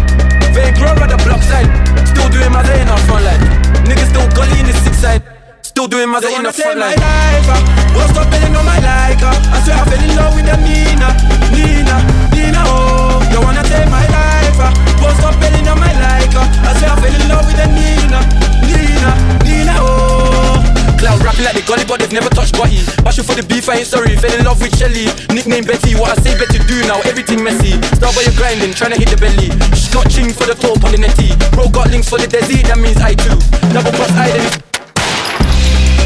They 0.55 0.71
grow 0.79 0.95
by 0.95 1.11
the 1.11 1.19
block 1.27 1.43
side. 1.43 1.67
Still 2.15 2.31
doing 2.31 2.47
matter 2.55 2.79
in 2.79 2.87
the 2.87 2.95
front 3.03 3.27
line. 3.27 3.43
Niggas 3.83 4.07
still 4.15 4.23
gully 4.31 4.55
in 4.63 4.71
the 4.71 4.75
six 4.87 5.03
side 5.03 5.34
Still 5.75 5.91
doing 5.91 6.07
matter 6.07 6.31
in 6.31 6.47
the 6.47 6.55
front 6.55 6.79
line 6.79 6.95
my 6.95 7.03
life, 7.03 7.51
uh. 7.51 7.59
Won't 7.99 8.07
stop 8.15 8.31
telling 8.31 8.55
on 8.55 8.63
my 8.63 8.79
like, 8.79 9.19
uh. 9.19 9.35
I 9.51 9.59
swear 9.59 9.75
I 9.75 9.83
fell 9.83 10.03
in 10.07 10.15
love 10.15 10.31
with 10.31 10.47
the 10.47 10.55
Nina, 10.63 11.11
Nina, 11.51 11.95
Nina, 12.31 12.63
oh. 12.63 13.19
You 13.27 13.43
wanna 13.43 13.59
take 13.67 13.83
my 13.91 14.07
life, 14.07 14.55
uh. 14.55 14.71
Won't 15.03 15.19
stop 15.19 15.35
telling 15.35 15.67
on 15.67 15.75
my 15.75 15.91
like, 15.99 16.31
uh. 16.31 16.47
I 16.63 16.71
swear 16.79 16.95
I 16.95 17.03
fell 17.03 17.11
in 17.11 17.27
love 17.27 17.43
with 17.43 17.59
the 17.59 17.67
Nina, 17.75 18.23
Nina, 18.63 19.11
Nina, 19.43 19.75
oh. 19.83 20.63
Cloud 20.95 21.19
rapping 21.27 21.43
like 21.43 21.59
they 21.59 21.67
got 21.67 21.83
it, 21.83 21.91
but 21.91 21.99
they've 21.99 22.15
never 22.15 22.31
touched 22.31 22.55
body. 22.55 22.79
Passion 23.03 23.27
for 23.27 23.35
the 23.35 23.43
beef, 23.43 23.67
I 23.67 23.83
ain't 23.83 23.91
sorry. 23.91 24.15
Fell 24.15 24.31
in 24.31 24.47
love 24.47 24.63
with 24.63 24.71
Shelly. 24.79 25.11
Nickname 25.35 25.67
Betty, 25.67 25.99
what 25.99 26.15
I 26.15 26.23
say 26.23 26.39
better 26.39 26.63
do 26.71 26.88
now. 26.88 27.03
Everything 27.03 27.43
messy. 27.43 27.75
Start 27.99 28.15
by 28.15 28.23
your 28.23 28.35
grinding, 28.39 28.71
trying 28.71 28.95
to 28.95 28.99
hit 29.03 29.11
the 29.11 29.19
belly. 29.19 29.51
She 29.75 29.91
got 29.91 30.07
ching 30.07 30.31
for 30.31 30.47
the 30.47 30.55
top 30.55 30.79
on 30.88 30.95
the 30.95 31.03
netty. 31.03 31.35
Bro 31.51 31.75
got 31.75 31.91
links 31.91 32.07
for 32.07 32.15
the 32.15 32.31
desi, 32.31 32.63
that 32.63 32.79
means 32.79 33.03
I 33.03 33.11
too. 33.11 33.35
Double 33.75 33.91
cross 33.91 34.15
I 34.15 34.31
then 34.31 34.74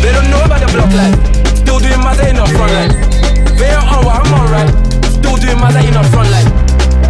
They 0.01 0.11
don't 0.15 0.29
know 0.31 0.41
about 0.43 0.61
the 0.63 0.69
block 0.71 0.91
life. 0.95 1.15
Still 1.59 1.79
doing 1.79 1.99
matter 1.99 2.27
in 2.27 2.35
the 2.39 2.47
front 2.55 2.71
line. 2.71 2.93
They 3.59 3.69
don't 3.71 3.87
know 3.91 4.01
what 4.07 4.23
I'm 4.23 4.33
alright. 4.33 4.71
Still 5.11 5.35
doing 5.37 5.59
matter 5.59 5.83
in 5.83 5.93
the 5.93 6.03
front 6.11 6.29
line. 6.31 6.49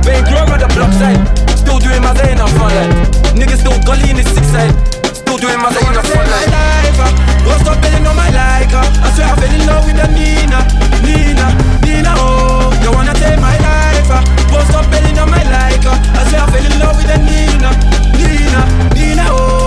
They 0.01 0.17
ain't 0.19 0.27
grow 0.27 0.43
on 0.45 0.59
the 0.59 0.69
block 0.73 0.91
side. 0.97 1.21
Still 1.53 1.79
doing 1.79 2.01
matter 2.01 2.25
in 2.25 2.37
the 2.41 2.47
front 2.57 2.73
line. 2.73 2.93
Niggas 3.37 3.61
still 3.61 3.77
gully 3.85 4.09
in 4.09 4.17
the 4.17 4.25
six 4.25 4.47
side. 4.49 4.73
Still 5.13 5.37
doing 5.37 5.61
matter 5.61 5.81
in 5.85 5.93
the 5.93 6.03
front 6.03 6.27
my 6.29 6.45
line. 6.49 6.79
Won't 7.45 7.61
stop 7.61 7.81
telling 7.81 8.05
on 8.05 8.15
my 8.15 8.29
like, 8.29 8.73
uh. 8.73 9.05
I 9.05 9.09
swear 9.13 9.27
I 9.29 9.35
fell 9.37 9.53
in 9.53 9.65
love 9.65 9.85
with 9.85 9.97
the 9.97 10.07
Nina, 10.11 10.59
Nina, 11.05 11.47
Nina, 11.81 12.13
oh. 12.17 12.73
You 12.83 12.91
wanna 12.91 13.13
take 13.13 13.39
my 13.39 13.57
life, 13.57 14.09
uh. 14.11 14.21
Won't 14.51 14.67
stop 14.67 14.85
telling 14.91 15.17
on 15.17 15.29
my 15.31 15.43
like, 15.49 15.85
uh. 15.85 15.97
I 16.19 16.29
swear 16.29 16.41
I 16.41 16.51
fell 16.51 16.65
in 16.65 16.79
love 16.79 16.97
with 16.97 17.07
the 17.07 17.17
Nina, 17.17 17.69
Nina, 18.17 18.61
Nina, 18.93 19.25
oh. 19.29 19.58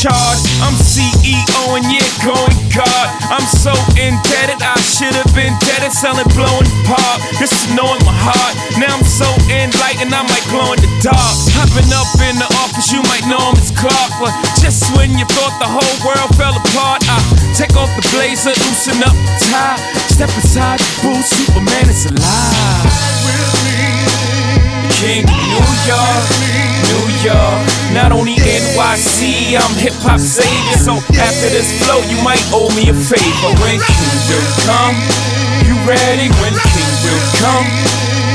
Charge, 0.00 0.40
I'm 0.64 0.72
CEO 0.80 1.76
and 1.76 1.84
yeah, 1.92 2.00
going 2.24 2.56
God. 2.72 3.06
I'm 3.28 3.44
so 3.44 3.76
indebted, 4.00 4.64
I 4.64 4.72
should 4.80 5.12
have 5.12 5.28
been 5.36 5.52
dead 5.60 5.84
and 5.84 5.92
selling 5.92 6.24
blowing 6.32 6.64
pop. 6.88 7.20
This 7.36 7.52
is 7.52 7.68
knowing 7.76 8.00
my 8.08 8.16
heart. 8.16 8.56
Now 8.80 8.96
I'm 8.96 9.04
so 9.04 9.28
enlightened, 9.52 10.16
I 10.16 10.24
might 10.24 10.46
glow 10.48 10.72
in 10.72 10.80
the 10.80 10.88
dark. 11.04 11.36
Been 11.76 11.92
up 11.92 12.08
in 12.24 12.40
the 12.40 12.48
office, 12.64 12.88
you 12.90 13.04
might 13.12 13.28
know 13.28 13.52
him 13.52 13.60
as 13.60 13.70
Clark, 13.76 14.10
but 14.16 14.32
just 14.56 14.88
when 14.96 15.12
you 15.20 15.28
thought 15.36 15.54
the 15.60 15.68
whole 15.68 15.96
world 16.00 16.32
fell 16.34 16.56
apart, 16.56 17.04
I 17.04 17.20
take 17.52 17.76
off 17.76 17.92
the 17.92 18.02
blazer, 18.16 18.56
loosen 18.56 19.04
up 19.04 19.12
the 19.12 19.52
tie, 19.52 19.76
step 20.08 20.32
inside 20.32 20.80
the 20.80 21.12
booth, 21.12 21.28
Superman 21.28 21.86
is 21.92 22.08
alive. 22.08 23.09
King 25.00 25.24
New 25.24 25.64
York, 25.88 26.24
New 26.92 27.04
York. 27.24 27.58
Not 27.96 28.12
only 28.12 28.36
NYC, 28.36 29.56
I'm 29.56 29.74
hip 29.80 29.96
hop 30.04 30.20
savior. 30.20 30.76
So 30.76 31.00
after 31.16 31.48
this 31.48 31.72
flow, 31.80 32.04
you 32.12 32.20
might 32.20 32.42
owe 32.52 32.68
me 32.76 32.92
a 32.92 32.94
favor. 32.94 33.50
When 33.64 33.80
kingdom 33.80 34.44
come, 34.68 34.96
you 35.64 35.72
ready? 35.88 36.28
When 36.44 36.52
kingdom 36.52 37.18
come, 37.40 37.66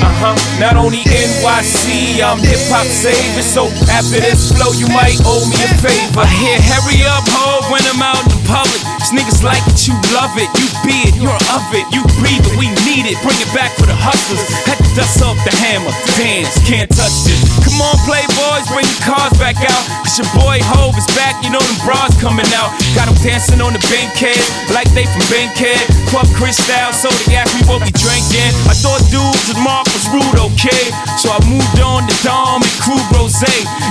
uh 0.01 0.09
huh. 0.17 0.35
Not 0.57 0.75
only 0.75 1.05
NYC, 1.05 2.17
I'm 2.25 2.41
hip 2.41 2.65
hop 2.73 2.89
savior. 2.89 3.45
So 3.45 3.69
after 3.93 4.17
this 4.17 4.49
flow, 4.49 4.73
you 4.73 4.89
might 4.89 5.21
owe 5.21 5.45
me 5.45 5.57
a 5.61 5.69
favor. 5.77 6.25
I 6.25 6.27
hear 6.33 6.57
hurry 6.65 7.05
up, 7.05 7.29
ho, 7.29 7.69
when 7.69 7.85
I'm 7.93 8.01
out 8.01 8.25
in 8.25 8.41
public. 8.49 8.81
Niggas 9.13 9.45
like 9.45 9.61
it, 9.69 9.85
you 9.85 9.93
love 10.17 10.33
it, 10.35 10.49
you 10.57 10.65
be 10.81 11.05
it, 11.05 11.13
you're 11.21 11.41
of 11.53 11.65
it, 11.77 11.85
you 11.93 12.01
breathe 12.17 12.41
it, 12.41 12.55
we 12.57 12.73
need 12.89 13.05
it. 13.05 13.15
Bring 13.21 13.37
it 13.37 13.51
back 13.53 13.71
for 13.77 13.85
the 13.85 13.93
hustlers. 13.93 14.41
Had 14.65 14.81
to 14.81 14.89
dust 14.97 15.21
off 15.21 15.37
the 15.45 15.53
hammer, 15.61 15.93
dance, 16.17 16.57
can't 16.65 16.89
touch 16.89 17.13
this. 17.23 17.45
Come 17.61 17.77
on, 17.85 17.95
playboys, 18.09 18.65
bring 18.73 18.87
your 18.89 19.03
cars 19.05 19.33
back 19.37 19.61
out. 19.61 19.83
Cause 20.01 20.17
your 20.17 20.29
boy 20.33 20.57
Hove 20.73 20.97
is 20.97 21.05
back, 21.13 21.37
you 21.45 21.53
know 21.53 21.61
them 21.61 21.79
bras 21.85 22.17
coming 22.17 22.49
out. 22.57 22.73
Got 22.97 23.05
them 23.05 23.17
dancing 23.21 23.61
on 23.61 23.77
the 23.77 23.83
bankhead, 23.93 24.41
like 24.73 24.89
they 24.97 25.05
from 25.05 25.21
Bankhead. 25.29 25.85
Club 26.09 26.25
Cristal, 26.33 26.89
so 26.95 27.11
they 27.29 27.37
asked 27.37 27.53
me 27.53 27.61
what 27.69 27.85
we 27.85 27.93
drinking. 27.93 28.51
I 28.65 28.73
thought 28.73 29.05
dudes 29.13 29.53
and 29.53 29.61
Mark 29.61 29.85
was 29.93 30.09
rude, 30.09 30.39
okay? 30.49 30.89
So 31.21 31.29
I 31.29 31.39
moved 31.45 31.77
on 31.83 32.07
to 32.09 32.15
Dom 32.25 32.65
and 32.65 32.75
Crew 32.81 32.99
Rose. 33.13 33.35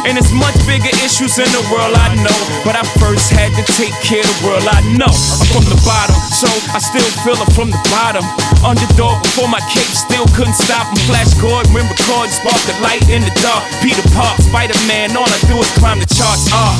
And 0.09 0.17
it's 0.17 0.33
much 0.33 0.57
bigger 0.67 0.89
issues 1.05 1.39
in 1.39 1.45
the 1.53 1.61
world, 1.69 1.93
I 1.93 2.17
know. 2.17 2.41
But 2.65 2.77
I 2.77 2.83
first 2.97 3.29
had 3.31 3.53
to 3.61 3.65
take 3.77 3.93
care 4.01 4.25
of 4.25 4.41
the 4.41 4.47
world 4.49 4.65
I 4.65 4.81
know. 4.97 5.04
I'm 5.05 5.45
from 5.53 5.65
the 5.69 5.77
bottom, 5.85 6.17
so 6.33 6.49
I 6.73 6.81
still 6.81 7.05
feel 7.25 7.37
it 7.37 7.51
from 7.53 7.69
the 7.69 7.81
bottom. 7.93 8.25
Underdog 8.65 9.21
before 9.21 9.49
my 9.53 9.61
cape, 9.69 9.93
still 9.93 10.25
couldn't 10.33 10.57
stop 10.57 10.89
him. 10.89 10.97
Flash 11.05 11.37
Gordon, 11.37 11.69
when 11.77 11.85
record, 11.93 12.33
spark 12.33 12.57
the 12.65 12.73
light 12.81 13.05
in 13.13 13.21
the 13.21 13.33
dark. 13.45 13.61
Peter 13.85 14.05
Park, 14.17 14.41
Spider 14.41 14.79
Man, 14.89 15.13
all 15.13 15.29
I 15.29 15.41
do 15.45 15.61
is 15.61 15.69
climb 15.77 16.01
the 16.01 16.09
charts. 16.09 16.49
Ah. 16.57 16.73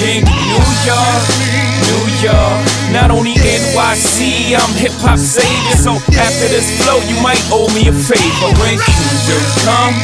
King 0.00 0.24
New 0.24 0.64
York, 0.88 1.22
New 1.92 2.04
York. 2.24 2.58
Not 2.94 3.10
only 3.10 3.34
NYC, 3.34 4.56
I'm 4.56 4.72
hip 4.80 4.94
hop 5.04 5.18
savior. 5.18 5.76
So 5.76 5.92
after 6.16 6.46
this 6.48 6.70
flow, 6.80 7.04
you 7.04 7.20
might 7.20 7.42
owe 7.52 7.68
me 7.76 7.84
a 7.90 7.92
favor. 7.92 8.48
When 8.62 8.80
kingdom 8.80 9.44
come, 9.66 9.94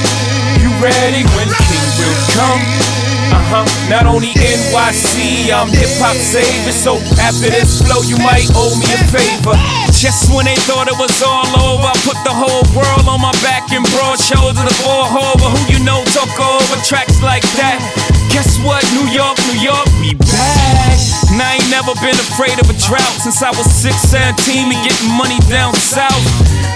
you 0.60 0.68
ready? 0.84 1.24
When 1.32 1.48
kingdom 1.48 2.12
come. 2.36 3.03
Uh-huh. 3.34 3.66
Not 3.90 4.06
only 4.06 4.30
NYC, 4.38 5.50
I'm 5.50 5.66
hip 5.66 5.90
hop 5.98 6.14
savior. 6.14 6.70
So 6.70 7.02
after 7.18 7.50
this 7.50 7.82
flow, 7.82 8.06
you 8.06 8.14
might 8.22 8.46
owe 8.54 8.74
me 8.78 8.86
a 8.94 9.00
favor. 9.10 9.58
Just 9.90 10.30
when 10.30 10.46
they 10.46 10.54
thought 10.70 10.86
it 10.86 10.94
was 10.94 11.14
all 11.18 11.50
over, 11.58 11.90
I 11.90 11.96
put 12.06 12.18
the 12.22 12.30
whole 12.30 12.62
world 12.78 13.10
on 13.10 13.18
my 13.18 13.34
back 13.42 13.66
and 13.74 13.82
broad 13.90 14.22
shoulders 14.22 14.62
to 14.62 14.74
fall 14.86 15.10
over. 15.10 15.46
Who 15.50 15.60
you 15.66 15.82
know 15.82 16.06
took 16.14 16.30
over 16.38 16.78
tracks 16.86 17.18
like 17.26 17.42
that? 17.58 17.82
Guess 18.30 18.62
what? 18.62 18.82
New 18.94 19.10
York, 19.10 19.34
New 19.50 19.58
York, 19.62 19.86
we 19.98 20.14
back. 20.14 20.98
And 21.34 21.42
I 21.42 21.58
ain't 21.58 21.70
never 21.70 21.94
been 21.98 22.14
afraid 22.30 22.54
of 22.62 22.70
a 22.70 22.76
drought 22.86 23.18
since 23.18 23.42
I 23.42 23.50
was 23.50 23.66
6, 23.66 23.94
17 24.14 24.70
and 24.70 24.80
getting 24.86 25.10
money 25.18 25.38
down 25.50 25.74
south. 25.74 26.22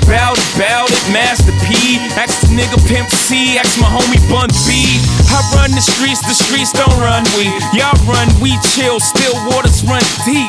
Bout 0.09 0.41
it, 0.41 0.51
bout 0.57 0.89
it, 0.89 1.05
Master 1.13 1.53
P. 1.69 2.01
Ask 2.17 2.41
the 2.41 2.57
nigga 2.57 2.81
Pimp 2.89 3.13
C, 3.13 3.61
ask 3.61 3.77
my 3.77 3.93
homie 3.93 4.17
Bun 4.33 4.49
B. 4.65 4.97
I 5.29 5.37
run 5.53 5.69
the 5.77 5.85
streets, 5.85 6.25
the 6.25 6.33
streets 6.33 6.73
don't 6.73 6.97
run 6.97 7.29
we. 7.37 7.53
Y'all 7.77 7.93
run, 8.09 8.25
we 8.41 8.57
chill, 8.73 9.05
still 9.05 9.37
waters 9.53 9.85
run 9.85 10.01
deep. 10.25 10.49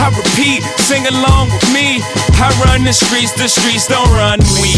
I 0.00 0.08
repeat, 0.16 0.64
sing 0.80 1.04
along 1.12 1.52
with 1.52 1.68
me. 1.76 2.00
I 2.40 2.48
run 2.64 2.88
the 2.88 2.96
streets, 2.96 3.36
the 3.36 3.52
streets 3.52 3.84
don't 3.84 4.08
run 4.16 4.40
we. 4.64 4.72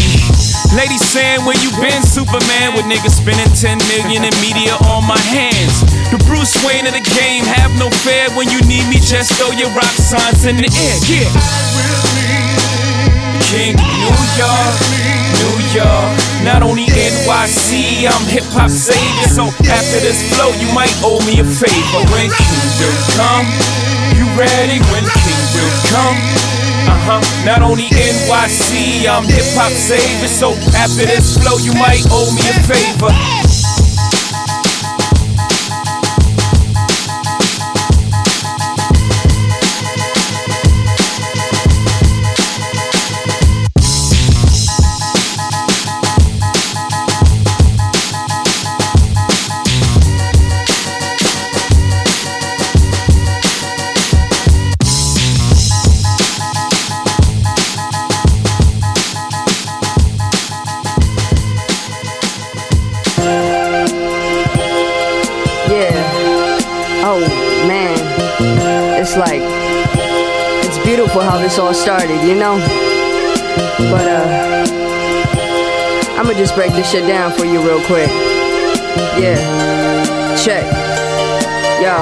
Ladies 0.75 0.99
saying, 1.07 1.47
where 1.47 1.55
you 1.63 1.71
been, 1.79 2.03
Superman? 2.03 2.75
With 2.75 2.91
niggas 2.91 3.23
spending 3.23 3.47
10 3.55 3.79
million 3.87 4.27
in 4.27 4.35
media 4.43 4.75
on 4.91 5.07
my 5.07 5.19
hands. 5.31 5.79
The 6.11 6.19
Bruce 6.27 6.59
Wayne 6.67 6.83
of 6.83 6.91
the 6.91 7.03
game, 7.15 7.47
have 7.47 7.71
no 7.79 7.87
fear. 8.03 8.27
When 8.35 8.51
you 8.51 8.59
need 8.67 8.83
me, 8.91 8.99
just 8.99 9.31
throw 9.39 9.55
your 9.55 9.71
rock 9.71 9.95
signs 9.95 10.43
in 10.43 10.59
the 10.59 10.67
air. 10.67 10.97
Yeah. 11.07 12.48
King 13.49 13.73
New 13.73 14.13
York, 14.37 14.75
New 15.41 15.55
York. 15.73 16.09
Not 16.45 16.61
only 16.61 16.85
NYC, 16.85 18.05
I'm 18.05 18.25
hip 18.29 18.45
hop 18.53 18.69
savior. 18.69 19.25
So 19.25 19.49
after 19.65 19.97
this 20.05 20.21
flow, 20.29 20.53
you 20.61 20.69
might 20.73 20.93
owe 21.01 21.17
me 21.25 21.41
a 21.41 21.43
favor. 21.43 22.01
When 22.13 22.29
kingdom 22.29 22.93
come, 23.17 23.49
you 24.13 24.29
ready? 24.37 24.77
When 24.93 25.01
kingdom 25.25 25.69
come. 25.89 26.17
Uh-huh. 26.93 27.21
Not 27.43 27.61
only 27.65 27.89
NYC, 27.89 29.09
I'm 29.09 29.25
hip 29.25 29.49
hop 29.57 29.73
savior. 29.73 30.29
So 30.29 30.53
after 30.77 31.09
this 31.09 31.41
flow, 31.41 31.57
you 31.57 31.73
might 31.73 32.05
owe 32.13 32.29
me 32.29 32.45
a 32.53 32.57
favor. 32.69 33.09
How 71.29 71.37
this 71.37 71.59
all 71.59 71.75
started, 71.75 72.23
you 72.27 72.33
know? 72.33 72.57
But 73.77 74.07
uh 74.07 74.65
I'ma 76.17 76.33
just 76.33 76.55
break 76.55 76.71
this 76.71 76.89
shit 76.91 77.05
down 77.05 77.31
for 77.33 77.45
you 77.45 77.61
real 77.61 77.85
quick. 77.85 78.09
Yeah. 79.15 79.37
Check. 80.43 80.65
Yo. 81.83 81.93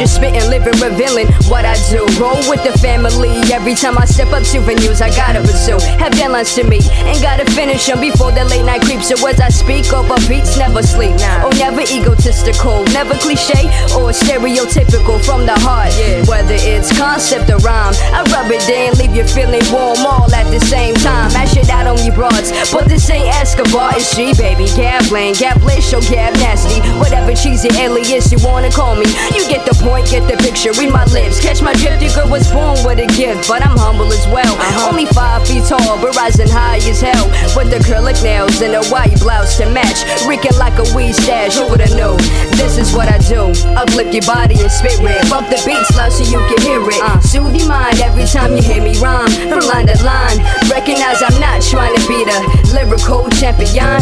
Just 0.00 0.16
spitting, 0.16 0.48
living, 0.48 0.72
revealing 0.80 1.28
what 1.52 1.68
I 1.68 1.76
do. 1.92 2.08
Roll 2.16 2.40
with 2.48 2.64
the 2.64 2.72
family 2.80 3.36
every 3.52 3.74
time 3.74 3.98
I 3.98 4.06
step 4.08 4.32
up 4.32 4.40
to 4.48 4.58
venues. 4.64 5.04
I 5.04 5.12
gotta 5.12 5.44
pursue, 5.44 5.76
have 6.00 6.16
deadlines 6.16 6.56
to 6.56 6.64
meet, 6.64 6.88
and 7.04 7.20
gotta 7.20 7.44
finish 7.52 7.84
them 7.84 8.00
before 8.00 8.32
the 8.32 8.48
late 8.48 8.64
night 8.64 8.80
creeps. 8.80 9.12
So 9.12 9.20
as 9.28 9.38
I 9.40 9.50
speak 9.50 9.92
over 9.92 10.16
beats, 10.24 10.56
never 10.56 10.82
sleep, 10.82 11.20
nah. 11.20 11.44
or 11.44 11.52
never 11.60 11.84
egotistical, 11.84 12.80
never 12.96 13.12
cliche 13.20 13.68
or 13.92 14.16
stereotypical 14.16 15.20
from 15.20 15.44
the 15.44 15.52
heart. 15.60 15.92
Yeah. 16.00 16.24
Whether 16.24 16.56
it's 16.56 16.96
concept 16.96 17.52
or 17.52 17.60
rhyme, 17.60 17.92
I 18.16 18.24
rub 18.32 18.48
it 18.48 18.64
in, 18.72 18.96
leave 18.96 19.12
you 19.12 19.28
feeling 19.28 19.60
warm 19.68 20.00
all 20.08 20.32
at 20.32 20.48
the 20.48 20.64
same 20.64 20.94
time. 21.04 21.28
I 21.36 21.44
shit 21.44 21.68
out 21.68 21.86
on 21.86 22.00
you 22.08 22.12
broads, 22.12 22.56
but 22.72 22.88
this 22.88 23.04
ain't 23.10 23.28
Escobar, 23.36 24.00
it's 24.00 24.16
she, 24.16 24.32
baby. 24.32 24.64
Gab 24.72 25.12
Lane, 25.12 25.34
Gab 25.36 25.60
or 25.60 26.00
Gab 26.08 26.32
Nasty. 26.40 26.80
Whatever 26.96 27.36
cheesy 27.36 27.68
alias 27.76 28.32
you 28.32 28.38
wanna 28.40 28.70
call 28.70 28.96
me. 28.96 29.04
You 29.36 29.44
get 29.44 29.68
the 29.68 29.76
point, 29.76 29.89
get 30.06 30.26
the 30.30 30.36
picture. 30.38 30.70
Read 30.78 30.92
my 30.92 31.04
lips, 31.10 31.40
catch 31.40 31.62
my 31.62 31.74
drift. 31.74 32.02
Your 32.02 32.14
girl 32.14 32.30
was 32.30 32.46
born 32.52 32.78
with 32.86 33.02
a 33.02 33.08
gift, 33.18 33.48
but 33.48 33.64
I'm 33.66 33.76
humble 33.76 34.12
as 34.12 34.26
well. 34.30 34.54
Uh-huh. 34.54 34.90
Only 34.90 35.06
five 35.06 35.46
feet 35.46 35.64
tall, 35.66 35.98
but 35.98 36.14
rising 36.14 36.48
high 36.48 36.78
as 36.86 37.00
hell. 37.00 37.26
With 37.56 37.70
the 37.70 37.82
acrylic 37.82 38.22
nails 38.22 38.60
and 38.62 38.74
a 38.74 38.84
white 38.92 39.18
blouse 39.18 39.58
to 39.58 39.66
match. 39.70 40.04
Reeking 40.26 40.54
like 40.58 40.78
a 40.78 40.86
weed 40.94 41.14
stash, 41.14 41.56
who 41.56 41.66
would've 41.70 41.94
known? 41.96 42.18
This 42.60 42.78
is 42.78 42.94
what 42.94 43.08
I 43.08 43.18
do. 43.26 43.50
Uplift 43.74 44.14
your 44.14 44.26
body 44.26 44.60
and 44.60 44.70
spirit. 44.70 45.18
Bump 45.32 45.48
the 45.48 45.58
beats 45.64 45.90
loud 45.96 46.12
so 46.12 46.22
you 46.28 46.38
can 46.46 46.60
hear 46.62 46.82
it. 46.82 47.00
Uh. 47.02 47.18
Soothe 47.20 47.56
your 47.56 47.68
mind 47.68 47.98
every 48.00 48.26
time 48.26 48.54
you 48.54 48.62
hear 48.62 48.82
me 48.82 48.94
rhyme. 49.00 49.30
From 49.48 49.64
line 49.66 49.88
to 49.88 49.96
line, 50.04 50.38
recognize 50.68 51.22
I'm 51.22 51.34
not 51.40 51.62
trying 51.64 51.96
to 51.96 52.02
be 52.04 52.22
the 52.22 52.38
lyrical 52.74 53.28
champion. 53.40 53.98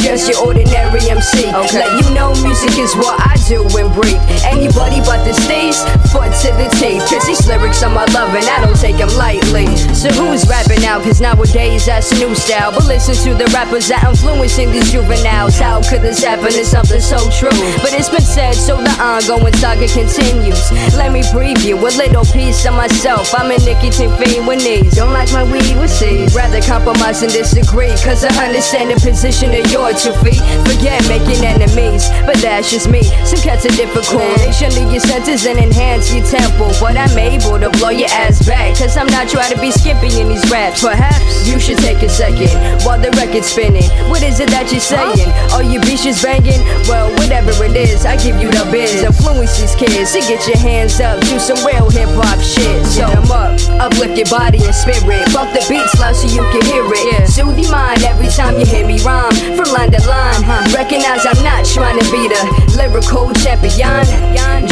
Just 0.00 0.28
your 0.30 0.40
ordinary 0.46 1.04
MC. 1.04 1.46
Let 1.76 1.90
you 2.00 2.06
know 2.14 2.32
music 2.42 2.78
is 2.78 2.94
what 2.96 3.20
I 3.20 3.36
do 3.46 3.62
and 3.76 3.92
breathe. 3.92 4.20
Anybody 4.48 5.00
but 5.04 5.11
the 5.20 5.34
stage, 5.36 5.76
foot 6.08 6.32
to 6.40 6.50
the 6.56 6.68
teeth. 6.80 7.04
Cause 7.08 7.26
these 7.26 7.44
lyrics 7.46 7.82
are 7.82 7.92
my 7.92 8.04
love 8.16 8.32
and 8.32 8.44
I 8.48 8.64
don't 8.64 8.78
take 8.78 8.96
them 8.96 9.12
lightly. 9.20 9.68
So 9.92 10.08
who's 10.16 10.48
rapping 10.48 10.80
now? 10.80 11.02
Cause 11.02 11.20
nowadays 11.20 11.84
that's 11.84 12.12
a 12.12 12.16
new 12.16 12.34
style. 12.34 12.72
But 12.72 12.86
listen 12.86 13.14
to 13.28 13.36
the 13.36 13.50
rappers 13.52 13.88
that 13.88 14.04
influencing 14.08 14.72
these 14.72 14.90
juveniles. 14.90 15.58
How 15.58 15.82
could 15.82 16.00
this 16.02 16.24
happen? 16.24 16.56
It's 16.56 16.72
something 16.72 17.00
so 17.00 17.18
true. 17.28 17.52
But 17.84 17.92
it's 17.92 18.08
been 18.08 18.24
said, 18.24 18.54
so 18.54 18.80
the 18.80 18.94
ongoing 18.96 19.54
saga 19.60 19.86
continues. 19.88 20.72
Let 20.96 21.12
me 21.12 21.20
preview 21.28 21.76
a 21.76 21.92
little 21.92 22.24
piece 22.24 22.64
of 22.64 22.74
myself. 22.74 23.34
I'm 23.36 23.50
a 23.50 23.58
nicotine 23.60 24.10
fiend 24.16 24.48
with 24.48 24.64
knees. 24.64 24.96
Don't 24.96 25.12
like 25.12 25.32
my 25.32 25.44
weed 25.44 25.76
with 25.76 25.92
seeds. 25.92 26.34
Rather 26.34 26.60
compromise 26.62 27.22
and 27.22 27.32
disagree. 27.32 27.92
Cause 28.00 28.24
I 28.24 28.32
understand 28.46 28.90
the 28.90 28.96
position 28.96 29.52
of 29.52 29.68
your 29.68 29.92
two 29.92 30.14
feet. 30.24 30.40
Forget 30.64 31.04
making 31.08 31.44
enemies, 31.44 32.08
but 32.24 32.40
that's 32.40 32.70
just 32.70 32.88
me. 32.88 33.02
Some 33.28 33.40
cats 33.44 33.66
are 33.66 33.76
difficult. 33.76 34.24
They 34.40 34.52
should 34.52 34.72
leave 34.74 35.01
senses 35.02 35.46
and 35.46 35.58
enhance 35.58 36.12
your 36.12 36.24
tempo. 36.24 36.70
But 36.80 36.96
I'm 36.96 37.16
able 37.18 37.58
to 37.58 37.70
blow 37.78 37.90
your 37.90 38.10
ass 38.10 38.46
back. 38.46 38.76
Cause 38.78 38.96
I'm 38.96 39.06
not 39.08 39.28
trying 39.28 39.52
to 39.54 39.60
be 39.60 39.70
skimpy 39.70 40.20
in 40.20 40.28
these 40.28 40.44
raps. 40.50 40.82
Perhaps 40.82 41.48
you 41.48 41.58
should 41.58 41.78
take 41.78 42.02
a 42.02 42.08
second 42.08 42.50
while 42.84 43.00
the 43.00 43.10
record's 43.18 43.46
spinning. 43.46 43.88
What 44.08 44.22
is 44.22 44.40
it 44.40 44.50
that 44.50 44.70
you're 44.70 44.80
saying? 44.80 45.30
Are 45.52 45.62
your 45.62 45.82
bitches 45.82 46.22
banging? 46.22 46.62
Well, 46.88 47.10
whatever 47.18 47.52
it 47.64 47.76
is, 47.76 48.04
I 48.06 48.16
give 48.16 48.38
you 48.40 48.50
the 48.50 48.66
biz. 48.70 49.02
Influence 49.02 49.58
these 49.60 49.74
kids 49.74 50.12
to 50.12 50.20
get 50.20 50.42
your 50.46 50.58
hands 50.58 51.00
up. 51.00 51.20
Do 51.26 51.38
some 51.38 51.58
real 51.66 51.90
hip 51.90 52.08
hop 52.18 52.38
shit. 52.40 52.84
So 52.86 53.04
I'm 53.04 53.30
up, 53.32 53.58
uplift 53.80 54.16
your 54.16 54.30
body 54.30 54.62
and 54.64 54.74
spirit. 54.74 55.26
Bump 55.32 55.52
the 55.52 55.64
beats 55.68 55.98
loud 55.98 56.14
so 56.14 56.28
you 56.28 56.44
can 56.52 56.62
hear 56.68 56.84
it. 56.84 57.04
Yeah. 57.12 57.24
Soothe 57.26 57.58
your 57.58 57.72
mind 57.72 58.04
every 58.04 58.28
time 58.28 58.58
you 58.58 58.66
hear 58.66 58.86
me 58.86 59.00
rhyme. 59.02 59.32
From 59.56 59.68
line 59.72 59.90
to 59.92 60.02
line, 60.06 60.42
recognize 60.72 61.24
I'm 61.24 61.40
not 61.42 61.64
trying 61.64 61.98
to 61.98 62.06
be 62.10 62.28
the 62.28 62.42
lyrical 62.76 63.32
champion. 63.40 64.04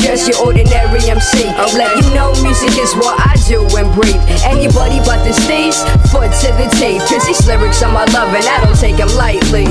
Just 0.01 0.20
your 0.27 0.39
ordinary 0.45 1.01
MC. 1.09 1.47
I'm 1.49 1.73
let 1.77 1.97
you 1.97 2.05
know 2.15 2.33
music 2.43 2.77
is 2.77 2.95
what 2.97 3.17
I 3.21 3.37
do 3.49 3.63
and 3.79 3.89
breathe. 3.95 4.21
Anybody 4.45 4.99
but 5.07 5.23
the 5.25 5.33
stage, 5.33 5.77
foot 6.11 6.29
to 6.45 6.49
the 6.61 6.69
teeth. 6.77 7.07
Cause 7.09 7.25
these 7.27 7.47
lyrics 7.47 7.83
are 7.83 7.93
my 7.93 8.05
love 8.13 8.29
and 8.35 8.45
I 8.45 8.65
don't 8.65 8.77
take 8.77 8.97
them 8.97 9.09
lightly. 9.17 9.65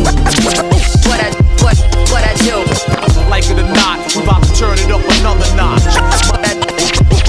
What 1.05 1.19
I, 1.19 1.29
what, 1.61 1.77
what 2.09 2.23
I 2.23 2.33
do. 2.41 2.63
Like 3.29 3.45
it 3.45 3.59
or 3.59 3.69
not, 3.73 3.99
we 4.15 4.23
about 4.23 4.43
to 4.43 4.53
turn 4.55 4.77
it 4.79 4.89
up 4.89 5.03
another 5.19 5.49
notch. 5.55 5.85
What 6.31 6.41
I, 6.41 6.55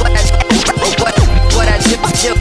what 0.00 0.12
I, 0.12 0.22
what, 1.02 1.14
what 1.56 1.68
I 1.68 1.78
do, 1.82 2.34
do. 2.34 2.39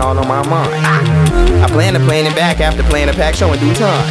All 0.00 0.18
on 0.18 0.26
my 0.28 0.42
mind. 0.48 0.74
I 1.62 1.66
plan 1.66 1.94
to 1.94 2.00
plan 2.00 2.26
it 2.26 2.34
back 2.34 2.60
after 2.60 2.82
playing 2.84 3.08
a 3.08 3.12
pack 3.12 3.34
show 3.34 3.52
in 3.52 3.58
due 3.58 3.74
time. 3.74 4.06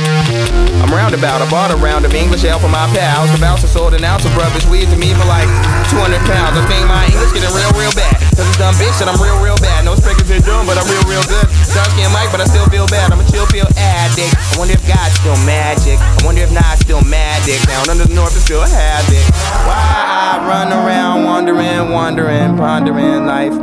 I'm 0.83 0.91
roundabout, 0.93 1.41
I 1.41 1.49
bought 1.49 1.71
a 1.71 1.77
round 1.77 2.05
of 2.05 2.13
English 2.13 2.43
ale 2.43 2.59
for 2.59 2.69
my 2.69 2.85
pals. 2.93 3.31
The 3.31 3.39
bouncer 3.39 3.67
sold 3.67 3.93
an 3.93 4.03
ounce 4.03 4.25
of 4.25 4.35
rubbish 4.35 4.65
weed 4.67 4.89
to 4.91 4.97
me 4.97 5.13
for 5.15 5.25
like 5.25 5.47
200 5.89 6.19
pounds. 6.27 6.55
I 6.59 6.63
think 6.67 6.85
my 6.87 7.07
English 7.07 7.33
getting 7.33 7.51
real, 7.55 7.71
real 7.73 7.93
bad. 7.95 8.15
Cause 8.37 8.45
it's 8.45 8.59
dumb 8.61 8.75
bitch 8.75 9.01
and 9.01 9.09
I'm 9.09 9.17
real, 9.17 9.41
real 9.41 9.57
bad. 9.57 9.85
No 9.85 9.95
speakers 9.95 10.29
been 10.29 10.43
dumb, 10.43 10.67
but 10.67 10.77
I'm 10.77 10.85
real, 10.85 11.01
real 11.09 11.25
good. 11.25 11.47
Dark 11.73 11.89
skin 11.95 12.11
Mike, 12.13 12.29
but 12.29 12.41
I 12.41 12.45
still 12.45 12.67
feel 12.69 12.85
bad. 12.87 13.09
I'm 13.11 13.19
a 13.19 13.27
chill 13.31 13.47
pill 13.47 13.65
addict. 13.77 14.35
I 14.35 14.55
wonder 14.59 14.77
if 14.77 14.85
God's 14.85 15.17
still 15.17 15.37
magic. 15.47 15.97
I 15.97 16.19
wonder 16.21 16.41
if 16.41 16.51
Nas 16.53 16.79
still 16.79 17.01
magic. 17.01 17.57
Down 17.65 17.89
under 17.89 18.05
the 18.05 18.13
north 18.13 18.35
is 18.37 18.43
still 18.43 18.61
havoc. 18.61 19.25
Why 19.65 19.75
I 19.75 20.45
run 20.45 20.69
around 20.69 21.23
wondering, 21.25 21.89
wondering, 21.89 22.57
pondering 22.57 23.25
life. 23.25 23.53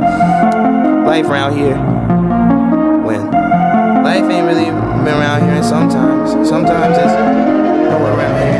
Life 1.07 1.25
around 1.27 1.55
here. 1.55 2.14
Life 4.25 4.33
ain't 4.33 4.47
really 4.47 4.71
been 5.05 5.19
around 5.19 5.47
here, 5.47 5.61
sometimes, 5.61 6.49
sometimes 6.49 6.97
it's 6.97 7.13
nowhere 7.13 8.13
around 8.17 8.37
here. 8.41 8.57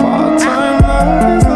Part-time 0.00 0.82
love 0.82 1.49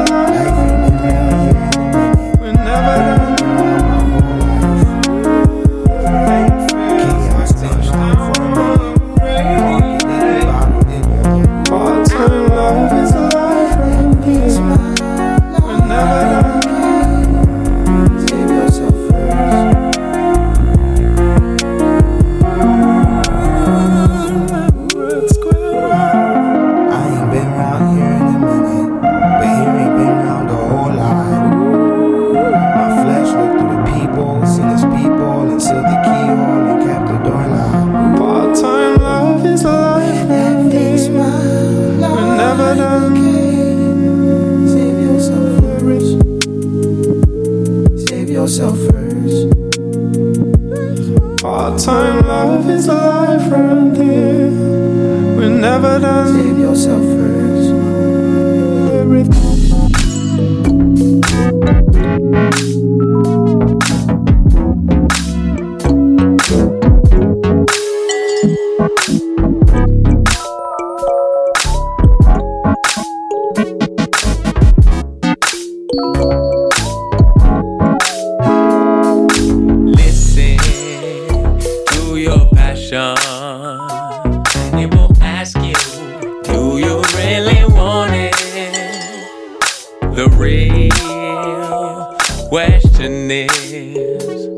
real. 90.36 92.16
Question 92.48 93.30
is, 93.30 94.48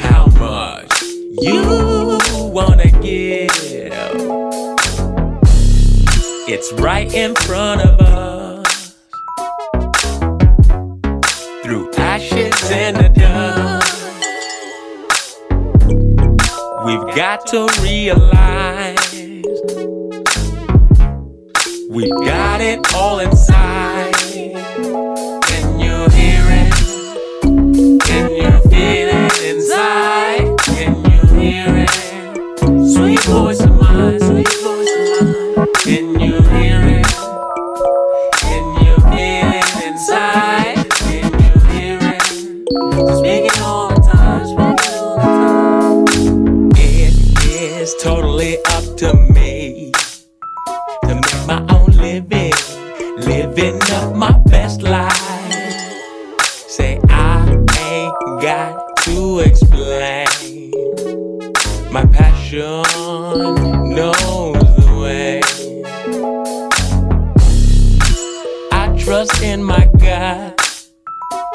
how 0.00 0.26
much 0.38 1.02
you 1.40 2.18
wanna 2.52 2.90
give? 3.00 3.50
It's 6.50 6.72
right 6.74 7.12
in 7.12 7.34
front 7.34 7.82
of 7.82 8.00
us. 8.00 8.94
Through 11.62 11.92
ashes 11.96 12.70
and 12.70 12.96
the 12.96 13.08
dust, 13.10 13.94
we've 16.86 17.16
got 17.16 17.46
to 17.48 17.68
realize 17.82 19.12
we've 21.90 22.10
got 22.24 22.60
it 22.60 22.94
all 22.94 23.18
inside. 23.20 23.97
My 61.98 62.06
passion 62.06 62.60
knows 63.92 64.62
the 64.76 64.98
way. 65.02 65.40
I 68.70 68.96
trust 68.96 69.42
in 69.42 69.64
my 69.64 69.90
God. 69.98 70.54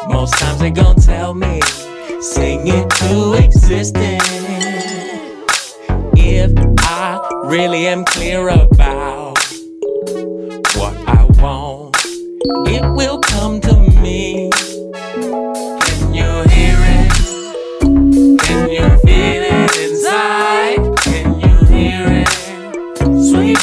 Most 0.10 0.34
times 0.34 0.60
they 0.60 0.70
gon' 0.70 0.98
tell 0.98 1.34
me, 1.34 1.62
sing 2.20 2.68
it 2.68 2.89
to 2.89 3.36
existence. 3.41 4.28
If 6.18 6.52
I 6.80 7.22
really 7.46 7.88
am 7.88 8.04
clear 8.04 8.50
about 8.50 9.38
what 10.76 10.94
I 11.08 11.24
want, 11.39 11.96
it 12.68 12.84
will 12.98 13.20
come 13.22 13.62
to 13.62 13.78
me. 13.80 13.93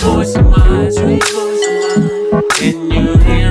voice 0.01 0.34
of 0.34 0.46
mine, 0.46 0.90
sweet 0.90 1.24
voice 1.24 1.66
of 1.66 2.32
mine. 2.32 2.42
Can 2.53 2.90
you 2.90 3.16
hear? 3.18 3.49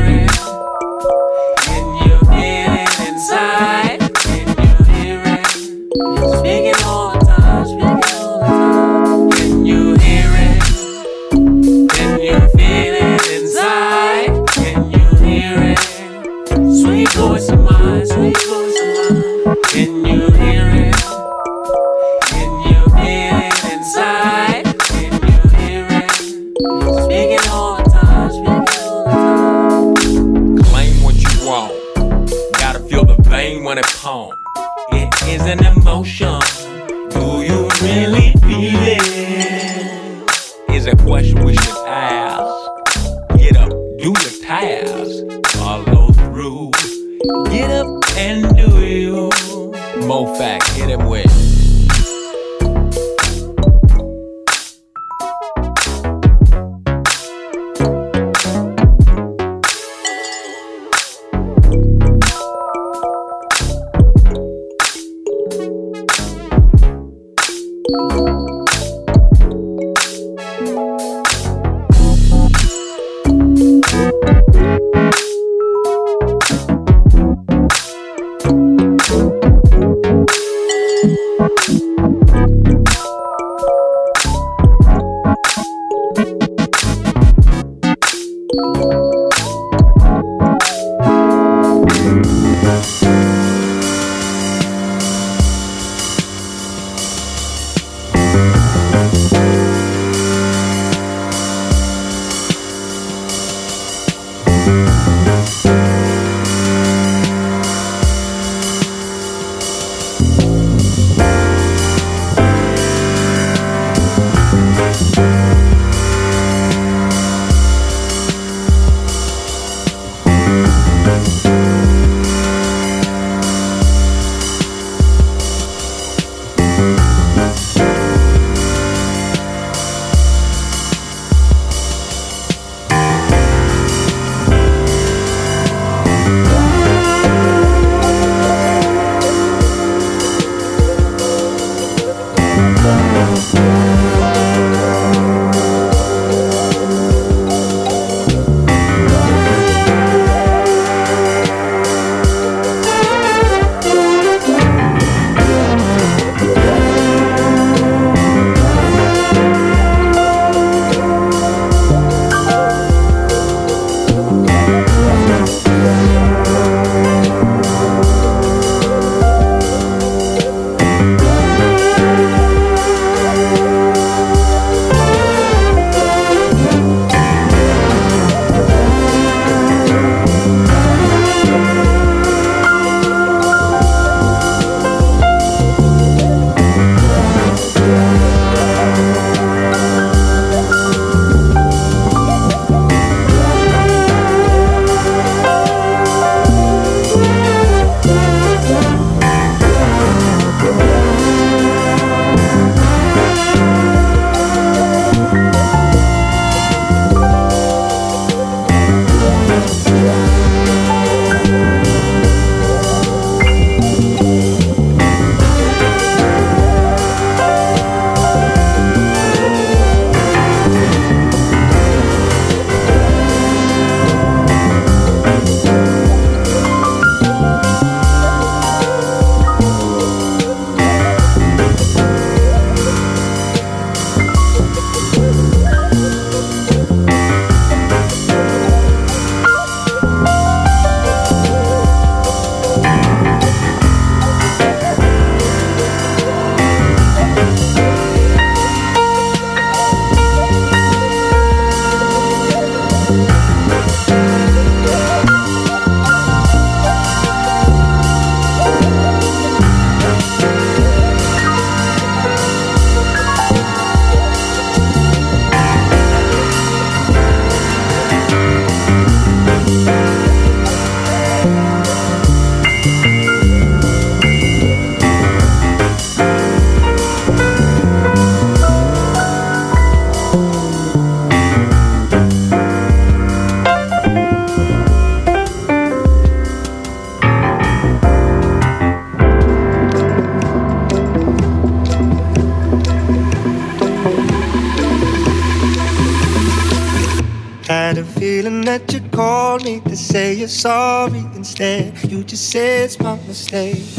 you're 300.40 300.48
sorry 300.48 301.20
instead. 301.36 302.02
You 302.10 302.24
just 302.24 302.50
say 302.50 302.84
it's 302.84 302.98
my 303.02 303.16
mistake. 303.28 303.99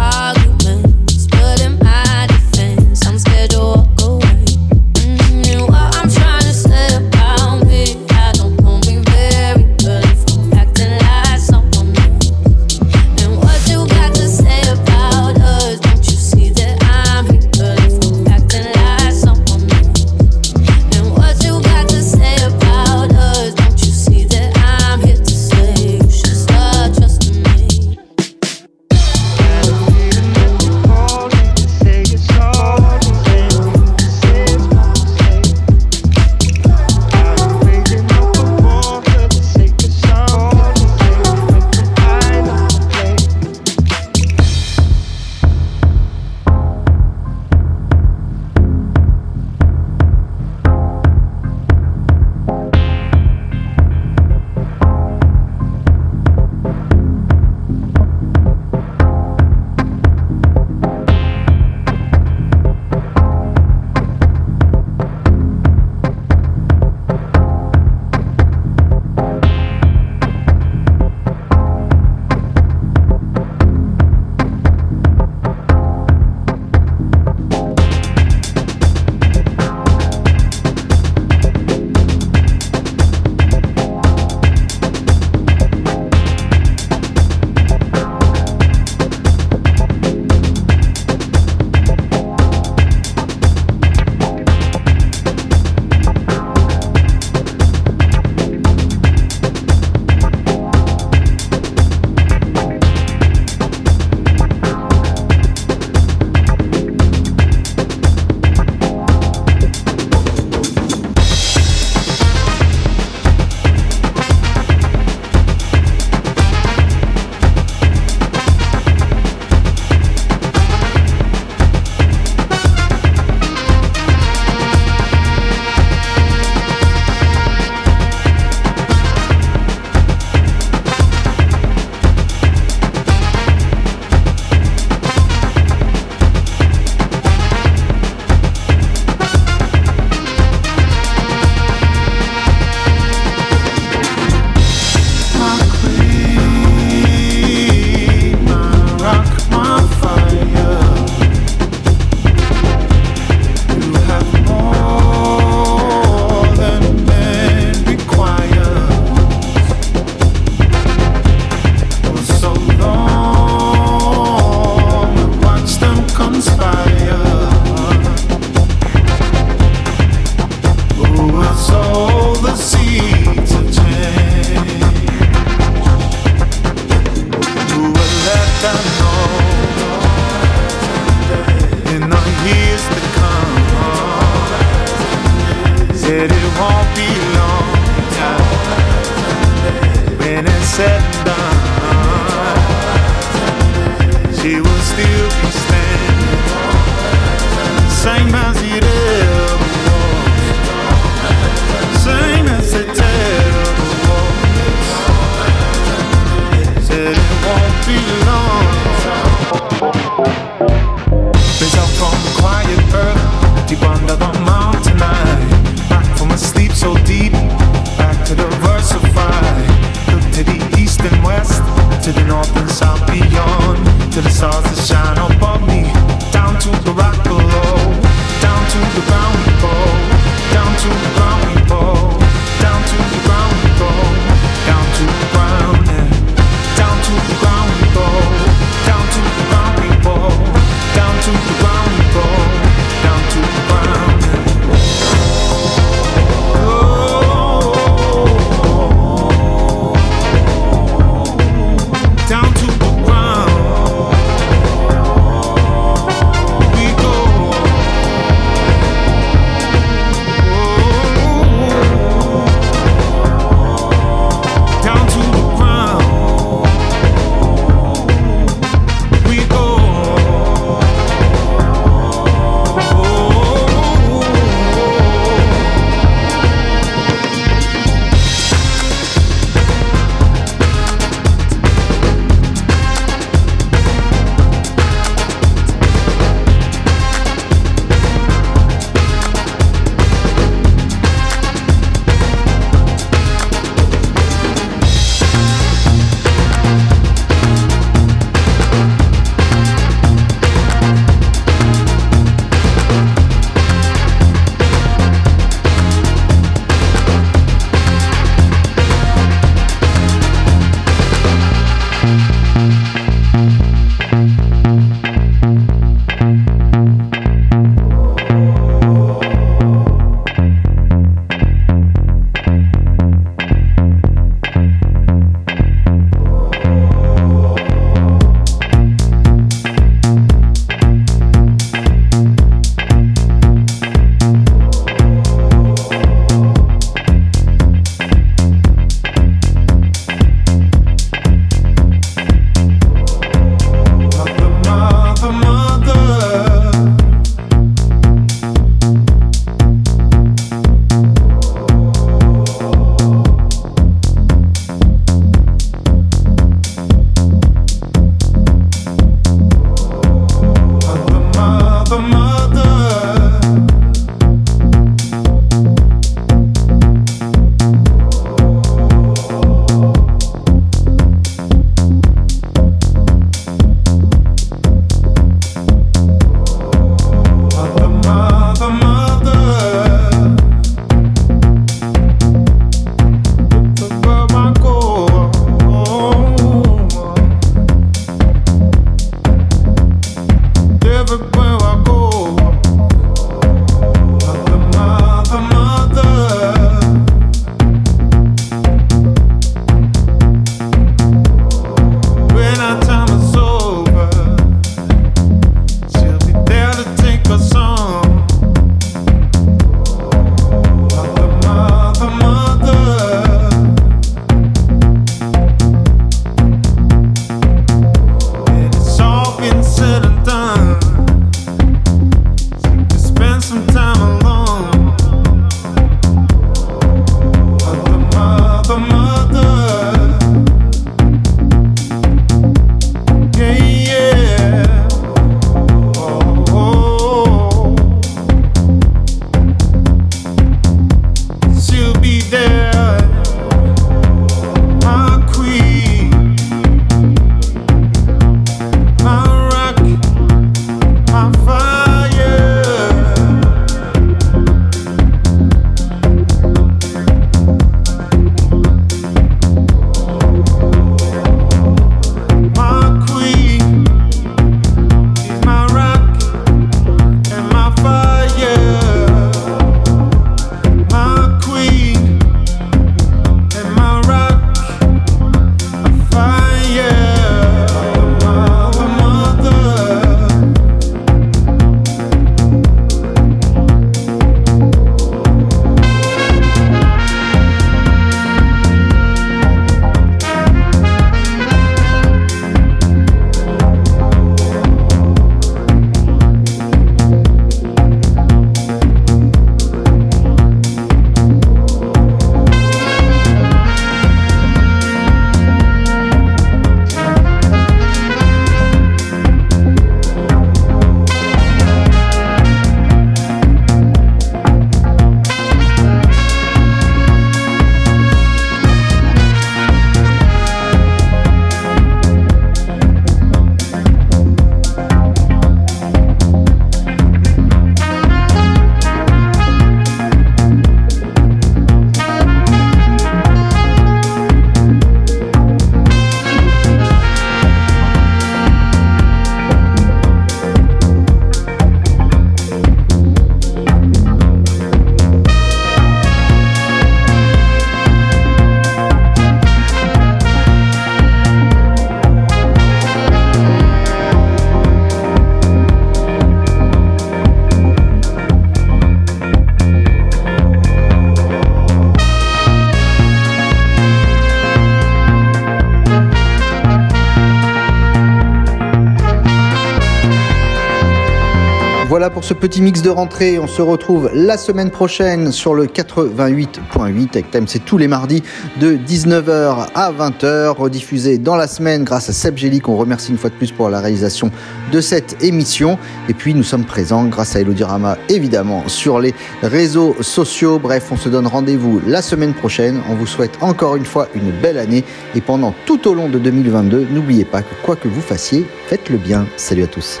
Ce 572.26 572.34
petit 572.34 572.60
mix 572.60 572.82
de 572.82 572.90
rentrée. 572.90 573.38
On 573.38 573.46
se 573.46 573.62
retrouve 573.62 574.10
la 574.12 574.36
semaine 574.36 574.72
prochaine 574.72 575.30
sur 575.30 575.54
le 575.54 575.66
88.8 575.66 577.08
avec 577.12 577.30
thème 577.30 577.46
c'est 577.46 577.64
tous 577.64 577.78
les 577.78 577.86
mardis 577.86 578.24
de 578.58 578.76
19h 578.76 579.68
à 579.72 579.92
20h, 579.92 580.48
rediffusé 580.48 581.18
dans 581.18 581.36
la 581.36 581.46
semaine 581.46 581.84
grâce 581.84 582.08
à 582.08 582.12
Seb 582.12 582.36
Gély 582.36 582.58
qu'on 582.58 582.74
remercie 582.74 583.12
une 583.12 583.16
fois 583.16 583.30
de 583.30 583.36
plus 583.36 583.52
pour 583.52 583.70
la 583.70 583.80
réalisation 583.80 584.32
de 584.72 584.80
cette 584.80 585.22
émission. 585.22 585.78
Et 586.08 586.14
puis 586.14 586.34
nous 586.34 586.42
sommes 586.42 586.64
présents 586.64 587.04
grâce 587.04 587.36
à 587.36 587.42
Elodie 587.42 587.62
Rama 587.62 587.96
évidemment 588.08 588.66
sur 588.66 588.98
les 588.98 589.14
réseaux 589.44 589.94
sociaux. 590.00 590.58
Bref, 590.58 590.88
on 590.90 590.96
se 590.96 591.08
donne 591.08 591.28
rendez-vous 591.28 591.80
la 591.86 592.02
semaine 592.02 592.34
prochaine. 592.34 592.80
On 592.90 592.96
vous 592.96 593.06
souhaite 593.06 593.38
encore 593.40 593.76
une 593.76 593.86
fois 593.86 594.08
une 594.16 594.32
belle 594.32 594.58
année 594.58 594.82
et 595.14 595.20
pendant 595.20 595.54
tout 595.64 595.86
au 595.86 595.94
long 595.94 596.08
de 596.08 596.18
2022, 596.18 596.88
n'oubliez 596.90 597.24
pas 597.24 597.42
que 597.42 597.54
quoi 597.62 597.76
que 597.76 597.86
vous 597.86 598.02
fassiez, 598.02 598.44
faites 598.66 598.90
le 598.90 598.98
bien. 598.98 599.28
Salut 599.36 599.62
à 599.62 599.68
tous. 599.68 600.00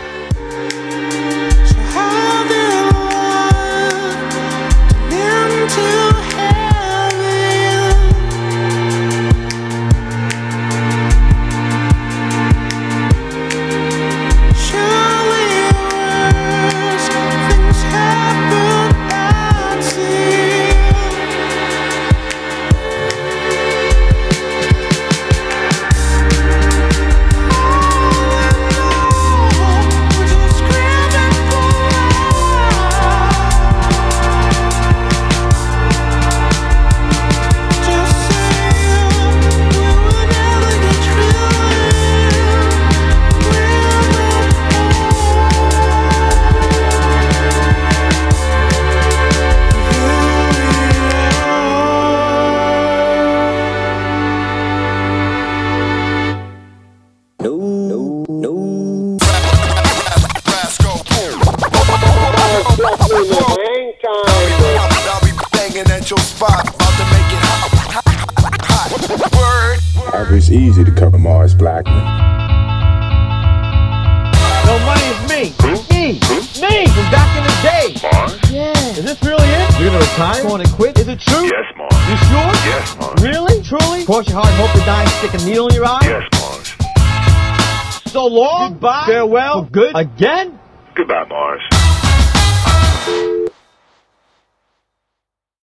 Good. 89.76 89.92
Again? 89.94 90.35